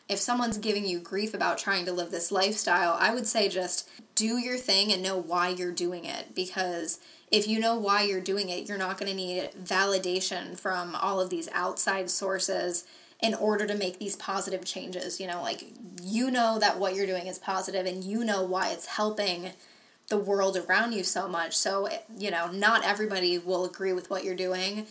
If 0.07 0.19
someone's 0.19 0.59
giving 0.59 0.85
you 0.85 0.99
grief 0.99 1.33
about 1.33 1.57
trying 1.57 1.85
to 1.85 1.91
live 1.91 2.11
this 2.11 2.31
lifestyle, 2.31 2.95
I 2.99 3.13
would 3.13 3.25
say 3.25 3.49
just 3.49 3.89
do 4.13 4.37
your 4.37 4.57
thing 4.57 4.93
and 4.93 5.01
know 5.01 5.17
why 5.17 5.49
you're 5.49 5.71
doing 5.71 6.05
it 6.05 6.35
because 6.35 6.99
if 7.31 7.47
you 7.47 7.59
know 7.59 7.75
why 7.75 8.03
you're 8.03 8.21
doing 8.21 8.49
it, 8.49 8.69
you're 8.69 8.77
not 8.77 8.99
going 8.99 9.09
to 9.09 9.17
need 9.17 9.49
validation 9.61 10.57
from 10.57 10.95
all 10.95 11.19
of 11.19 11.31
these 11.31 11.49
outside 11.53 12.11
sources 12.11 12.85
in 13.21 13.33
order 13.33 13.65
to 13.65 13.75
make 13.75 13.99
these 13.99 14.15
positive 14.15 14.65
changes. 14.65 15.19
You 15.19 15.27
know, 15.27 15.41
like 15.41 15.63
you 16.01 16.31
know 16.31 16.59
that 16.59 16.79
what 16.79 16.95
you're 16.95 17.07
doing 17.07 17.27
is 17.27 17.39
positive 17.39 17.85
and 17.85 18.03
you 18.03 18.23
know 18.23 18.43
why 18.43 18.69
it's 18.69 18.85
helping 18.85 19.51
the 20.09 20.17
world 20.17 20.57
around 20.57 20.93
you 20.93 21.03
so 21.03 21.27
much. 21.27 21.55
So, 21.55 21.89
you 22.17 22.29
know, 22.31 22.51
not 22.51 22.85
everybody 22.85 23.37
will 23.37 23.65
agree 23.65 23.93
with 23.93 24.09
what 24.09 24.23
you're 24.23 24.35
doing. 24.35 24.85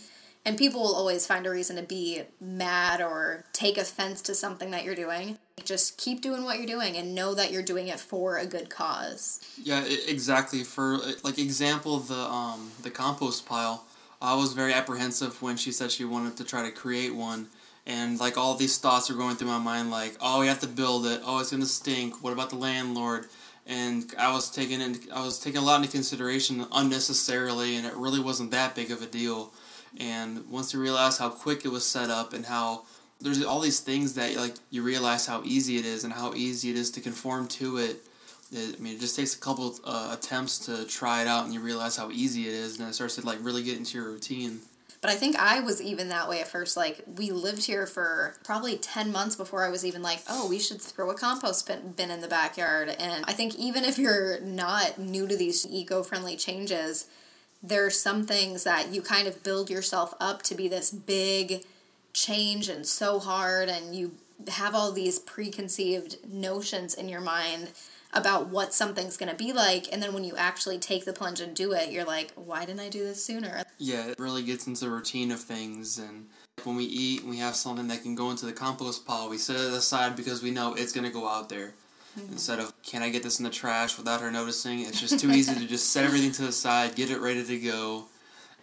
And 0.46 0.58
people 0.58 0.82
will 0.82 0.94
always 0.94 1.26
find 1.26 1.46
a 1.46 1.50
reason 1.50 1.76
to 1.76 1.82
be 1.82 2.22
mad 2.38 3.00
or 3.00 3.44
take 3.54 3.78
offense 3.78 4.20
to 4.22 4.34
something 4.34 4.70
that 4.72 4.84
you're 4.84 4.94
doing. 4.94 5.38
Just 5.64 5.96
keep 5.96 6.20
doing 6.20 6.44
what 6.44 6.58
you're 6.58 6.66
doing 6.66 6.96
and 6.96 7.14
know 7.14 7.34
that 7.34 7.50
you're 7.50 7.62
doing 7.62 7.88
it 7.88 7.98
for 7.98 8.36
a 8.36 8.44
good 8.44 8.68
cause. 8.68 9.40
Yeah, 9.62 9.84
exactly. 10.06 10.62
For 10.62 10.98
like 11.22 11.38
example, 11.38 12.00
the 12.00 12.18
um 12.18 12.72
the 12.82 12.90
compost 12.90 13.46
pile. 13.46 13.86
I 14.20 14.34
was 14.34 14.52
very 14.52 14.74
apprehensive 14.74 15.40
when 15.40 15.56
she 15.56 15.72
said 15.72 15.90
she 15.90 16.04
wanted 16.04 16.36
to 16.38 16.44
try 16.44 16.62
to 16.62 16.70
create 16.70 17.14
one 17.14 17.48
and 17.86 18.18
like 18.18 18.36
all 18.36 18.54
these 18.54 18.78
thoughts 18.78 19.10
are 19.10 19.14
going 19.14 19.36
through 19.36 19.48
my 19.48 19.58
mind 19.58 19.90
like, 19.90 20.16
"Oh, 20.20 20.40
we 20.40 20.46
have 20.46 20.60
to 20.60 20.66
build 20.66 21.06
it. 21.06 21.20
Oh, 21.24 21.40
it's 21.40 21.50
to 21.50 21.66
stink. 21.66 22.22
What 22.22 22.32
about 22.32 22.50
the 22.50 22.56
landlord?" 22.56 23.26
and 23.66 24.12
I 24.18 24.32
was 24.32 24.50
taking 24.50 24.80
in, 24.80 25.00
I 25.12 25.24
was 25.24 25.38
taking 25.38 25.60
a 25.60 25.64
lot 25.64 25.80
into 25.80 25.90
consideration 25.90 26.66
unnecessarily, 26.72 27.76
and 27.76 27.86
it 27.86 27.94
really 27.94 28.20
wasn't 28.20 28.50
that 28.50 28.74
big 28.74 28.90
of 28.90 29.02
a 29.02 29.06
deal. 29.06 29.52
And 29.98 30.48
once 30.50 30.74
you 30.74 30.80
realize 30.80 31.18
how 31.18 31.30
quick 31.30 31.64
it 31.64 31.68
was 31.68 31.84
set 31.84 32.10
up 32.10 32.32
and 32.32 32.44
how 32.44 32.82
there's 33.20 33.42
all 33.44 33.60
these 33.60 33.80
things 33.80 34.14
that 34.14 34.36
like 34.36 34.56
you 34.70 34.82
realize 34.82 35.26
how 35.26 35.42
easy 35.44 35.78
it 35.78 35.86
is 35.86 36.04
and 36.04 36.12
how 36.12 36.34
easy 36.34 36.70
it 36.70 36.76
is 36.76 36.90
to 36.92 37.00
conform 37.00 37.46
to 37.48 37.78
it. 37.78 38.02
it 38.52 38.76
I 38.78 38.82
mean, 38.82 38.96
it 38.96 39.00
just 39.00 39.16
takes 39.16 39.34
a 39.34 39.38
couple 39.38 39.76
uh, 39.84 40.14
attempts 40.18 40.58
to 40.66 40.84
try 40.84 41.22
it 41.22 41.28
out, 41.28 41.44
and 41.44 41.54
you 41.54 41.60
realize 41.60 41.96
how 41.96 42.10
easy 42.10 42.46
it 42.46 42.54
is, 42.54 42.78
and 42.78 42.88
it 42.88 42.92
starts 42.92 43.14
to 43.16 43.26
like 43.26 43.38
really 43.40 43.62
get 43.62 43.78
into 43.78 43.96
your 43.96 44.10
routine. 44.10 44.60
But 45.04 45.12
I 45.12 45.16
think 45.16 45.36
I 45.36 45.60
was 45.60 45.82
even 45.82 46.08
that 46.08 46.30
way 46.30 46.40
at 46.40 46.48
first. 46.48 46.78
Like, 46.78 47.04
we 47.18 47.30
lived 47.30 47.66
here 47.66 47.86
for 47.86 48.36
probably 48.42 48.78
10 48.78 49.12
months 49.12 49.36
before 49.36 49.62
I 49.62 49.68
was 49.68 49.84
even 49.84 50.00
like, 50.00 50.22
oh, 50.30 50.48
we 50.48 50.58
should 50.58 50.80
throw 50.80 51.10
a 51.10 51.14
compost 51.14 51.66
bin 51.68 52.10
in 52.10 52.22
the 52.22 52.26
backyard. 52.26 52.88
And 52.88 53.22
I 53.26 53.34
think 53.34 53.54
even 53.56 53.84
if 53.84 53.98
you're 53.98 54.40
not 54.40 54.98
new 54.98 55.26
to 55.26 55.36
these 55.36 55.66
eco 55.66 56.02
friendly 56.02 56.36
changes, 56.36 57.06
there's 57.62 58.00
some 58.00 58.24
things 58.24 58.64
that 58.64 58.94
you 58.94 59.02
kind 59.02 59.28
of 59.28 59.42
build 59.42 59.68
yourself 59.68 60.14
up 60.20 60.40
to 60.44 60.54
be 60.54 60.68
this 60.68 60.90
big 60.90 61.66
change 62.14 62.70
and 62.70 62.86
so 62.86 63.18
hard 63.18 63.68
and 63.68 63.94
you 63.94 64.12
have 64.48 64.74
all 64.74 64.90
these 64.90 65.18
preconceived 65.18 66.16
notions 66.26 66.94
in 66.94 67.10
your 67.10 67.20
mind 67.20 67.72
about 68.14 68.48
what 68.48 68.72
something's 68.72 69.16
going 69.16 69.28
to 69.28 69.36
be 69.36 69.52
like 69.52 69.92
and 69.92 70.02
then 70.02 70.14
when 70.14 70.24
you 70.24 70.34
actually 70.36 70.78
take 70.78 71.04
the 71.04 71.12
plunge 71.12 71.40
and 71.40 71.54
do 71.54 71.72
it 71.72 71.90
you're 71.90 72.04
like 72.04 72.32
why 72.36 72.64
didn't 72.64 72.80
i 72.80 72.88
do 72.88 73.04
this 73.04 73.24
sooner? 73.24 73.62
Yeah 73.78 74.08
it 74.08 74.18
really 74.18 74.42
gets 74.42 74.66
into 74.66 74.84
the 74.84 74.90
routine 74.90 75.30
of 75.32 75.40
things 75.40 75.98
and 75.98 76.28
when 76.62 76.76
we 76.76 76.84
eat 76.84 77.22
and 77.22 77.30
we 77.30 77.38
have 77.38 77.56
something 77.56 77.88
that 77.88 78.02
can 78.02 78.14
go 78.14 78.30
into 78.30 78.46
the 78.46 78.52
compost 78.52 79.04
pile 79.06 79.28
we 79.28 79.38
set 79.38 79.56
it 79.56 79.72
aside 79.72 80.16
because 80.16 80.42
we 80.42 80.50
know 80.50 80.74
it's 80.74 80.92
going 80.92 81.06
to 81.06 81.12
go 81.12 81.28
out 81.28 81.48
there. 81.48 81.74
Mm-hmm. 82.18 82.32
instead 82.32 82.60
of 82.60 82.72
can 82.84 83.02
i 83.02 83.10
get 83.10 83.24
this 83.24 83.40
in 83.40 83.44
the 83.44 83.50
trash 83.50 83.98
without 83.98 84.20
her 84.20 84.30
noticing? 84.30 84.80
It's 84.80 85.00
just 85.00 85.18
too 85.18 85.32
easy 85.32 85.52
to 85.52 85.66
just 85.66 85.90
set 85.90 86.04
everything 86.04 86.30
to 86.32 86.42
the 86.42 86.52
side 86.52 86.94
get 86.94 87.10
it 87.10 87.20
ready 87.20 87.42
to 87.42 87.58
go 87.58 88.04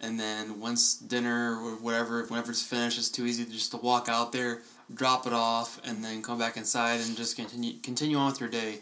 and 0.00 0.18
then 0.18 0.58
once 0.58 0.94
dinner 0.96 1.58
or 1.62 1.76
whatever 1.76 2.24
whenever 2.24 2.50
it's 2.50 2.62
finished 2.62 2.98
it's 2.98 3.10
too 3.10 3.26
easy 3.26 3.44
to 3.44 3.50
just 3.50 3.70
to 3.70 3.76
walk 3.76 4.08
out 4.08 4.32
there 4.32 4.62
drop 4.94 5.26
it 5.26 5.32
off 5.32 5.80
and 5.84 6.04
then 6.04 6.22
come 6.22 6.38
back 6.38 6.56
inside 6.56 7.00
and 7.00 7.16
just 7.16 7.36
continue 7.36 7.74
continue 7.82 8.16
on 8.16 8.30
with 8.30 8.40
your 8.40 8.48
day 8.48 8.80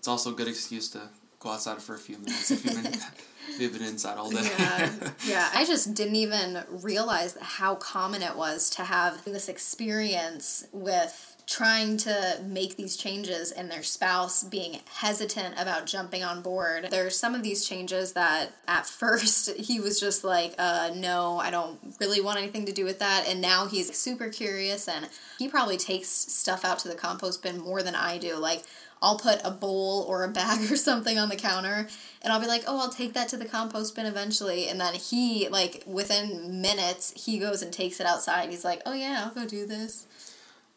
it's 0.00 0.08
also 0.08 0.30
a 0.30 0.32
good 0.32 0.48
excuse 0.48 0.88
to 0.88 0.98
go 1.40 1.50
outside 1.50 1.82
for 1.82 1.94
a 1.94 1.98
few 1.98 2.16
minutes 2.16 2.50
if 2.50 2.64
you've 2.64 2.82
been 2.82 2.98
you've 3.58 3.74
been 3.74 3.86
inside 3.86 4.16
all 4.16 4.30
day. 4.30 4.42
Yeah. 4.58 5.10
yeah, 5.26 5.50
I 5.54 5.66
just 5.66 5.92
didn't 5.92 6.16
even 6.16 6.62
realize 6.70 7.36
how 7.38 7.74
common 7.74 8.22
it 8.22 8.34
was 8.34 8.70
to 8.70 8.84
have 8.84 9.22
this 9.26 9.46
experience 9.46 10.66
with 10.72 11.36
trying 11.46 11.98
to 11.98 12.40
make 12.46 12.76
these 12.76 12.96
changes 12.96 13.50
and 13.50 13.70
their 13.70 13.82
spouse 13.82 14.42
being 14.42 14.80
hesitant 14.94 15.54
about 15.58 15.84
jumping 15.84 16.24
on 16.24 16.40
board. 16.40 16.86
There's 16.90 17.18
some 17.18 17.34
of 17.34 17.42
these 17.42 17.68
changes 17.68 18.14
that 18.14 18.52
at 18.66 18.86
first 18.86 19.54
he 19.56 19.80
was 19.80 20.00
just 20.00 20.24
like, 20.24 20.54
uh, 20.56 20.92
no, 20.94 21.38
I 21.38 21.50
don't 21.50 21.78
really 22.00 22.22
want 22.22 22.38
anything 22.38 22.64
to 22.66 22.72
do 22.72 22.86
with 22.86 23.00
that. 23.00 23.26
And 23.28 23.42
now 23.42 23.66
he's 23.66 23.94
super 23.94 24.30
curious 24.30 24.88
and 24.88 25.10
he 25.38 25.46
probably 25.46 25.76
takes 25.76 26.08
stuff 26.08 26.64
out 26.64 26.78
to 26.80 26.88
the 26.88 26.94
compost 26.94 27.42
bin 27.42 27.58
more 27.58 27.82
than 27.82 27.94
I 27.94 28.16
do. 28.16 28.36
Like, 28.36 28.62
I'll 29.02 29.18
put 29.18 29.40
a 29.44 29.50
bowl 29.50 30.04
or 30.08 30.24
a 30.24 30.28
bag 30.28 30.60
or 30.70 30.76
something 30.76 31.18
on 31.18 31.28
the 31.28 31.36
counter 31.36 31.88
and 32.22 32.32
I'll 32.32 32.40
be 32.40 32.46
like, 32.46 32.64
oh, 32.66 32.78
I'll 32.78 32.90
take 32.90 33.14
that 33.14 33.28
to 33.28 33.36
the 33.36 33.46
compost 33.46 33.94
bin 33.96 34.06
eventually. 34.06 34.68
And 34.68 34.78
then 34.78 34.94
he, 34.94 35.48
like, 35.48 35.82
within 35.86 36.60
minutes, 36.60 37.14
he 37.16 37.38
goes 37.38 37.62
and 37.62 37.72
takes 37.72 37.98
it 37.98 38.06
outside. 38.06 38.50
He's 38.50 38.64
like, 38.64 38.82
oh, 38.84 38.92
yeah, 38.92 39.22
I'll 39.24 39.34
go 39.34 39.48
do 39.48 39.64
this. 39.64 40.06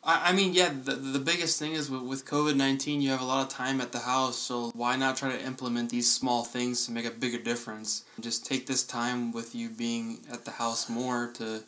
I, 0.05 0.29
I 0.29 0.33
mean, 0.33 0.53
yeah, 0.53 0.69
the, 0.73 0.95
the 0.95 1.19
biggest 1.19 1.59
thing 1.59 1.73
is 1.73 1.89
with, 1.89 2.03
with 2.03 2.25
COVID 2.25 2.55
19, 2.55 3.01
you 3.01 3.09
have 3.09 3.21
a 3.21 3.25
lot 3.25 3.45
of 3.45 3.49
time 3.49 3.81
at 3.81 3.91
the 3.91 3.99
house, 3.99 4.37
so 4.37 4.71
why 4.73 4.95
not 4.95 5.17
try 5.17 5.31
to 5.31 5.43
implement 5.43 5.89
these 5.89 6.09
small 6.09 6.43
things 6.43 6.85
to 6.85 6.93
make 6.93 7.05
a 7.05 7.11
bigger 7.11 7.39
difference? 7.39 8.05
Just 8.21 8.45
take 8.45 8.67
this 8.67 8.83
time 8.83 9.33
with 9.33 9.53
you 9.53 9.69
being 9.69 10.19
at 10.31 10.45
the 10.45 10.51
house 10.51 10.89
more 10.89 11.29
to 11.35 11.63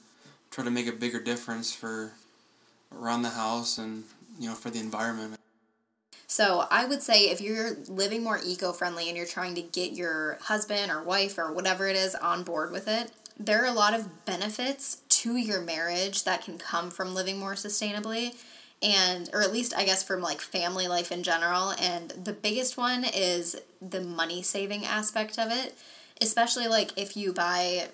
try 0.51 0.63
to 0.63 0.71
make 0.71 0.87
a 0.87 0.93
bigger 0.93 1.19
difference 1.19 1.73
for 1.73 2.13
around 2.93 3.23
the 3.23 3.31
house 3.31 3.77
and, 3.77 4.05
you 4.39 4.47
know, 4.47 4.55
for 4.55 4.69
the 4.69 4.79
environment. 4.79 5.37
So 6.35 6.67
I 6.69 6.83
would 6.83 7.01
say 7.01 7.29
if 7.29 7.39
you're 7.39 7.77
living 7.87 8.21
more 8.21 8.41
eco 8.43 8.73
friendly 8.73 9.07
and 9.07 9.15
you're 9.15 9.25
trying 9.25 9.55
to 9.55 9.61
get 9.61 9.93
your 9.93 10.37
husband 10.41 10.91
or 10.91 11.01
wife 11.01 11.37
or 11.37 11.53
whatever 11.53 11.87
it 11.87 11.95
is 11.95 12.13
on 12.13 12.43
board 12.43 12.73
with 12.73 12.89
it, 12.89 13.13
there 13.39 13.63
are 13.63 13.67
a 13.67 13.71
lot 13.71 13.93
of 13.93 14.25
benefits 14.25 14.97
to 15.07 15.37
your 15.37 15.61
marriage 15.61 16.25
that 16.25 16.43
can 16.43 16.57
come 16.57 16.91
from 16.91 17.15
living 17.15 17.39
more 17.39 17.53
sustainably 17.53 18.35
and 18.83 19.29
or 19.31 19.43
at 19.43 19.53
least 19.53 19.73
I 19.77 19.85
guess 19.85 20.03
from 20.03 20.19
like 20.19 20.41
family 20.41 20.89
life 20.89 21.09
in 21.09 21.23
general. 21.23 21.71
And 21.79 22.09
the 22.09 22.33
biggest 22.33 22.75
one 22.75 23.05
is 23.05 23.55
the 23.81 24.01
money 24.01 24.43
saving 24.43 24.83
aspect 24.83 25.39
of 25.39 25.53
it 25.53 25.73
especially 26.21 26.67
like 26.67 26.91
if 26.97 27.15
you 27.15 27.31
buy 27.31 27.87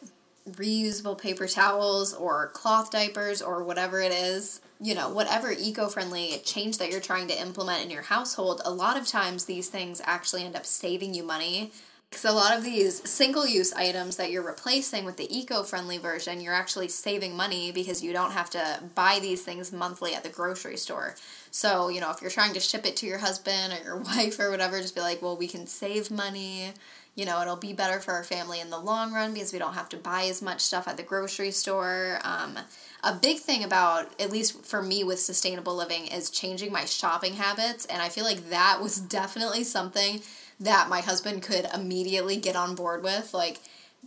reusable 0.50 1.16
paper 1.16 1.48
towels 1.48 2.12
or 2.12 2.48
cloth 2.48 2.90
diapers 2.90 3.44
or 3.44 3.64
whatever 3.64 4.02
it 4.02 4.12
is 4.12 4.62
you 4.82 4.96
know 4.96 5.10
whatever 5.10 5.52
eco-friendly 5.52 6.42
change 6.44 6.78
that 6.80 6.90
you're 6.90 7.00
trying 7.00 7.28
to 7.28 7.40
implement 7.40 7.84
in 7.84 7.92
your 7.92 8.02
household 8.02 8.62
a 8.66 8.72
lot 8.72 8.98
of 8.98 9.08
times 9.08 9.46
these 9.46 9.70
things 9.70 10.02
actually 10.06 10.44
end 10.44 10.56
up 10.56 10.66
saving 10.66 11.14
you 11.14 11.24
money 11.24 11.72
because 12.12 12.25
a 12.25 12.32
lot 12.34 12.58
of 12.58 12.65
these 12.65 13.10
single 13.10 13.48
use 13.48 13.72
items 13.72 14.18
that 14.18 14.32
you're 14.32 14.46
replacing 14.46 15.06
with 15.06 15.15
the 15.15 15.34
eco 15.36 15.63
friendly 15.63 15.98
version, 15.98 16.41
you're 16.41 16.53
actually 16.53 16.89
saving 16.89 17.38
money 17.38 17.72
because 17.72 18.03
you 18.03 18.12
don't 18.12 18.34
have 18.34 18.50
to 18.50 18.84
buy 18.96 19.20
these 19.22 19.44
things 19.44 19.72
monthly 19.72 20.13
at 20.13 20.22
the 20.22 20.30
grocery 20.30 20.75
store. 20.75 21.15
So, 21.51 21.88
you 21.88 22.01
know, 22.01 22.12
if 22.12 22.22
you're 22.22 22.30
trying 22.30 22.53
to 22.53 22.60
ship 22.60 22.86
it 22.86 22.98
to 22.98 23.08
your 23.08 23.20
husband 23.20 23.72
or 23.72 23.82
your 23.82 23.98
wife 24.01 24.41
or 24.41 24.51
whatever, 24.51 24.82
just 24.82 24.94
be 24.94 25.00
like, 25.00 25.22
well, 25.22 25.38
we 25.38 25.48
can 25.48 25.65
save 25.68 26.12
money. 26.12 26.74
You 27.15 27.25
know, 27.25 27.41
it'll 27.41 27.56
be 27.56 27.72
better 27.72 28.01
for 28.01 28.13
our 28.13 28.25
family 28.25 28.60
in 28.60 28.72
the 28.72 28.80
long 28.80 29.13
run 29.13 29.34
because 29.34 29.53
we 29.53 29.60
don't 29.60 29.75
have 29.75 29.89
to 29.89 29.98
buy 29.98 30.24
as 30.24 30.41
much 30.41 30.60
stuff 30.60 30.89
at 30.89 30.98
the 30.98 31.03
grocery 31.03 31.51
store. 31.51 32.20
Um, 32.25 32.60
a 33.06 33.15
big 33.15 33.39
thing 33.39 33.63
about, 33.63 34.10
at 34.20 34.32
least 34.32 34.65
for 34.65 34.82
me 34.82 35.06
with 35.06 35.20
sustainable 35.20 35.75
living, 35.75 36.08
is 36.08 36.30
changing 36.30 36.74
my 36.74 36.84
shopping 36.84 37.36
habits. 37.36 37.86
And 37.86 38.01
I 38.01 38.10
feel 38.10 38.25
like 38.25 38.50
that 38.50 38.80
was 38.82 38.98
definitely 39.00 39.63
something 39.63 40.22
that 40.62 40.89
my 40.89 41.01
husband 41.01 41.44
could 41.44 41.68
immediately 41.74 42.38
get 42.38 42.56
on 42.56 42.75
board 42.75 43.03
with. 43.03 43.34
Like, 43.34 43.60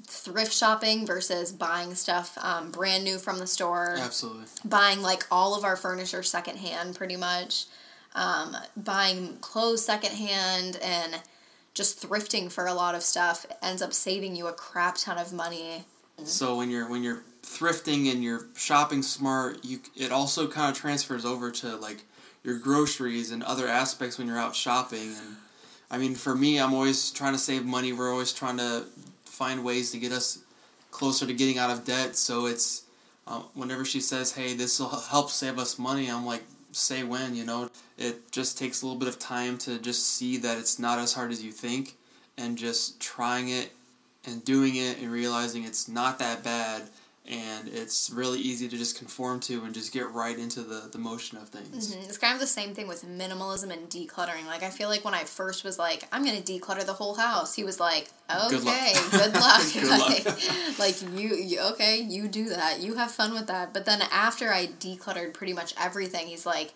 thrift 0.06 0.52
shopping 0.52 1.06
versus 1.06 1.52
buying 1.52 1.94
stuff 1.94 2.36
um, 2.40 2.70
brand 2.70 3.04
new 3.04 3.18
from 3.18 3.38
the 3.38 3.46
store. 3.46 3.96
Absolutely. 3.98 4.44
Buying 4.64 5.02
like 5.02 5.24
all 5.30 5.56
of 5.56 5.64
our 5.64 5.76
furniture 5.76 6.22
secondhand, 6.22 6.96
pretty 6.96 7.16
much. 7.16 7.66
Um, 8.14 8.56
buying 8.76 9.38
clothes 9.40 9.84
secondhand 9.84 10.78
and 10.82 11.20
just 11.74 12.00
thrifting 12.00 12.50
for 12.50 12.66
a 12.66 12.74
lot 12.74 12.94
of 12.94 13.02
stuff 13.02 13.44
ends 13.62 13.82
up 13.82 13.92
saving 13.92 14.36
you 14.36 14.46
a 14.46 14.52
crap 14.52 14.96
ton 14.96 15.18
of 15.18 15.32
money. 15.32 15.84
So 16.22 16.56
when 16.56 16.70
you're 16.70 16.88
when 16.88 17.02
you're 17.02 17.22
thrifting 17.42 18.10
and 18.10 18.22
you're 18.22 18.46
shopping 18.56 19.02
smart, 19.02 19.64
you 19.64 19.80
it 19.96 20.12
also 20.12 20.46
kind 20.46 20.70
of 20.70 20.80
transfers 20.80 21.24
over 21.24 21.50
to 21.50 21.74
like 21.76 22.02
your 22.44 22.58
groceries 22.58 23.32
and 23.32 23.42
other 23.42 23.66
aspects 23.66 24.16
when 24.16 24.28
you're 24.28 24.38
out 24.38 24.54
shopping 24.54 25.08
and 25.08 25.36
I 25.90 25.98
mean 25.98 26.14
for 26.14 26.34
me 26.34 26.58
I'm 26.58 26.74
always 26.74 27.10
trying 27.10 27.32
to 27.32 27.38
save 27.38 27.64
money. 27.64 27.92
We're 27.92 28.12
always 28.12 28.32
trying 28.32 28.58
to 28.58 28.84
find 29.24 29.64
ways 29.64 29.90
to 29.92 29.98
get 29.98 30.12
us 30.12 30.38
closer 30.90 31.26
to 31.26 31.34
getting 31.34 31.58
out 31.58 31.70
of 31.70 31.84
debt. 31.84 32.16
So 32.16 32.46
it's 32.46 32.84
uh, 33.26 33.40
whenever 33.54 33.84
she 33.84 34.00
says, 34.00 34.32
"Hey, 34.32 34.54
this 34.54 34.78
will 34.78 34.88
help 34.88 35.30
save 35.30 35.58
us 35.58 35.78
money," 35.78 36.08
I'm 36.10 36.26
like, 36.26 36.44
"Say 36.72 37.02
when?" 37.02 37.34
You 37.34 37.44
know, 37.44 37.70
it 37.98 38.30
just 38.30 38.58
takes 38.58 38.82
a 38.82 38.86
little 38.86 38.98
bit 38.98 39.08
of 39.08 39.18
time 39.18 39.58
to 39.58 39.78
just 39.78 40.06
see 40.06 40.36
that 40.38 40.58
it's 40.58 40.78
not 40.78 40.98
as 40.98 41.14
hard 41.14 41.30
as 41.30 41.42
you 41.42 41.50
think, 41.50 41.96
and 42.36 42.58
just 42.58 43.00
trying 43.00 43.48
it 43.48 43.72
and 44.26 44.44
doing 44.44 44.76
it 44.76 44.98
and 44.98 45.10
realizing 45.10 45.64
it's 45.64 45.88
not 45.88 46.18
that 46.18 46.42
bad 46.44 46.82
and 47.26 47.68
it's 47.68 48.10
really 48.10 48.38
easy 48.38 48.68
to 48.68 48.76
just 48.76 48.98
conform 48.98 49.40
to 49.40 49.64
and 49.64 49.72
just 49.72 49.94
get 49.94 50.10
right 50.10 50.38
into 50.38 50.60
the, 50.60 50.88
the 50.92 50.98
motion 50.98 51.38
of 51.38 51.48
things. 51.48 51.94
Mm-hmm. 51.94 52.04
It's 52.04 52.18
kind 52.18 52.34
of 52.34 52.40
the 52.40 52.46
same 52.46 52.74
thing 52.74 52.86
with 52.86 53.02
minimalism 53.02 53.72
and 53.72 53.88
decluttering. 53.88 54.44
Like, 54.46 54.62
I 54.62 54.68
feel 54.68 54.90
like 54.90 55.06
when 55.06 55.14
I 55.14 55.24
first 55.24 55.64
was 55.64 55.78
like, 55.78 56.04
I'm 56.12 56.22
going 56.22 56.40
to 56.40 56.52
declutter 56.52 56.84
the 56.84 56.92
whole 56.92 57.14
house, 57.14 57.54
he 57.54 57.64
was 57.64 57.80
like, 57.80 58.10
okay, 58.30 58.52
good 58.52 58.64
luck. 58.64 58.92
Good 59.10 59.34
luck. 59.34 59.62
good 59.72 59.88
like, 59.88 60.24
luck. 60.26 60.38
like 60.78 61.00
you, 61.00 61.34
you, 61.34 61.60
okay, 61.72 61.98
you 61.98 62.28
do 62.28 62.50
that. 62.50 62.80
You 62.80 62.96
have 62.96 63.10
fun 63.10 63.32
with 63.32 63.46
that. 63.46 63.72
But 63.72 63.86
then 63.86 64.02
after 64.12 64.52
I 64.52 64.66
decluttered 64.66 65.32
pretty 65.32 65.54
much 65.54 65.72
everything, 65.80 66.26
he's 66.26 66.44
like, 66.44 66.74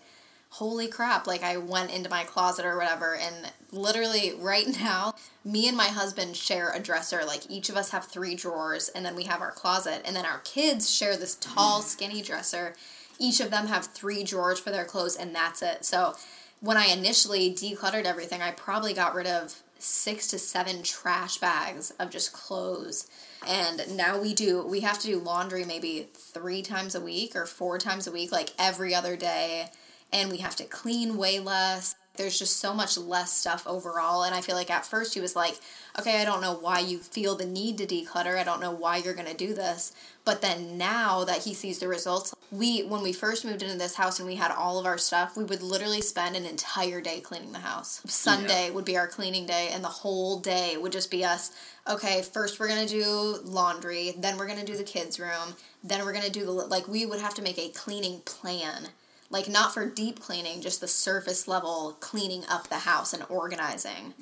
holy 0.51 0.89
crap, 0.89 1.27
like 1.27 1.43
I 1.43 1.57
went 1.57 1.93
into 1.95 2.09
my 2.09 2.25
closet 2.25 2.65
or 2.65 2.77
whatever, 2.77 3.15
and 3.15 3.53
literally 3.71 4.33
right 4.39 4.67
now, 4.81 5.15
me 5.45 5.69
and 5.69 5.77
my 5.77 5.89
husband 5.89 6.37
share 6.37 6.73
a 6.73 6.81
dresser. 6.81 7.23
Like 7.27 7.51
each 7.51 7.69
of 7.69 7.77
us 7.77 7.91
have 7.91 8.07
three 8.07 8.35
drawers, 8.35 8.89
and 8.89 9.05
then 9.05 9.15
we 9.15 9.25
have 9.25 9.41
our 9.41 9.53
closet, 9.53 10.03
and 10.05 10.17
then 10.17 10.25
our 10.25 10.41
kids 10.45 10.91
share 10.91 11.17
this 11.17 11.35
tall, 11.37 11.81
mm. 11.81 11.85
skinny 11.85 12.23
dresser. 12.23 12.75
Each 13.19 13.41
of 13.41 13.51
them 13.51 13.67
have 13.67 13.87
three 13.87 14.25
drawers 14.25 14.59
for 14.61 14.71
their 14.71 14.85
clothes, 14.85 15.17
and 15.17 15.35
that's 15.35 15.61
it. 15.61 15.85
So 15.85 16.15
when 16.61 16.77
I 16.77 16.87
initially 16.87 17.53
decluttered 17.53 18.05
everything, 18.05 18.43
I 18.43 18.53
probably 18.53 18.95
got 18.95 19.15
rid 19.15 19.27
of 19.27 19.63
six 19.79 20.27
to 20.29 20.39
seven 20.39 20.83
trash 20.83 21.39
bags 21.39 21.93
of 22.01 22.11
just 22.11 22.33
clothes. 22.33 23.09
And 23.47 23.97
now 23.97 24.21
we 24.21 24.35
do, 24.35 24.63
we 24.67 24.81
have 24.81 24.99
to 25.01 25.07
do 25.07 25.19
laundry 25.19 25.65
maybe 25.65 26.09
three 26.15 26.63
times 26.63 26.97
a 26.97 27.01
week 27.01 27.37
or 27.37 27.47
four 27.47 27.79
times 27.79 28.07
a 28.09 28.13
week, 28.13 28.33
like 28.33 28.51
every 28.59 28.93
other 28.95 29.17
day 29.17 29.71
and 30.13 30.31
we 30.31 30.39
have 30.39 30.57
to 30.57 30.65
clean 30.65 31.17
way 31.17 31.39
less. 31.41 31.95
There's 32.17 32.39
just 32.39 32.57
so 32.57 32.75
much 32.75 32.99
less 32.99 33.33
stuff 33.33 33.65
overall. 33.65 34.25
And 34.25 34.35
I 34.35 34.41
feel 34.41 34.57
like 34.57 34.73
at 34.73 34.85
first 34.85 35.15
he 35.15 35.21
was 35.21 35.37
like, 35.37 35.55
okay, 36.01 36.21
I 36.21 36.25
don't 36.25 36.41
know 36.41 36.53
why 36.53 36.81
you 36.81 36.99
feel 36.99 37.37
the 37.37 37.47
need 37.47 37.79
to 37.79 37.87
declutter. 37.87 38.37
I 38.37 38.43
don't 38.43 38.61
know 38.61 38.73
why 38.73 38.97
you're 38.97 39.15
going 39.15 39.29
to 39.29 39.35
do 39.35 39.55
this. 39.55 39.93
But 40.25 40.43
then 40.43 40.77
now 40.77 41.23
that 41.25 41.45
he 41.45 41.55
sees 41.55 41.79
the 41.79 41.87
results, 41.87 42.35
we, 42.51 42.83
when 42.83 43.03
we 43.03 43.13
first 43.13 43.45
moved 43.45 43.63
into 43.63 43.79
this 43.79 43.95
house 43.95 44.19
and 44.19 44.27
we 44.27 44.35
had 44.35 44.51
all 44.51 44.81
of 44.81 44.85
our 44.85 44.99
stuff, 44.99 45.37
we 45.37 45.45
would 45.45 45.63
literally 45.63 46.01
spend 46.01 46.35
an 46.35 46.45
entire 46.45 47.01
day 47.01 47.21
cleaning 47.21 47.53
the 47.53 47.61
house. 47.61 48.03
Sunday 48.07 48.67
yeah. 48.67 48.73
would 48.73 48.85
be 48.85 48.97
our 48.97 49.07
cleaning 49.07 49.47
day, 49.47 49.71
and 49.73 49.85
the 49.85 49.89
whole 49.89 50.41
day 50.41 50.77
would 50.77 50.93
just 50.93 51.11
be 51.11 51.25
us. 51.25 51.53
Okay, 51.89 52.23
first 52.23 52.59
we're 52.59 52.69
going 52.69 52.87
to 52.87 52.93
do 52.93 53.39
laundry, 53.45 54.15
then 54.19 54.37
we're 54.37 54.47
going 54.47 54.59
to 54.59 54.67
do 54.67 54.77
the 54.77 54.85
kids' 54.85 55.21
room, 55.21 55.55
then 55.85 56.05
we're 56.05 56.13
going 56.13 56.25
to 56.25 56.31
do 56.31 56.45
the, 56.45 56.53
like, 56.53 56.89
we 56.89 57.07
would 57.07 57.21
have 57.21 57.35
to 57.35 57.43
make 57.43 57.59
a 57.59 57.69
cleaning 57.71 58.21
plan 58.25 58.89
like 59.31 59.49
not 59.49 59.75
for 59.75 59.87
deep 59.89 60.21
cleaning, 60.21 60.61
just 60.61 60.81
the 60.81 60.89
surface 60.89 61.47
level 61.49 61.97
cleaning 62.01 62.45
up 62.49 62.69
the 62.69 62.77
house 62.81 63.13
and 63.13 63.25
organizing. 63.29 64.15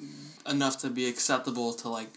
Enough 0.48 0.78
to 0.78 0.90
be 0.90 1.08
acceptable 1.08 1.72
to 1.74 1.88
like 1.88 2.08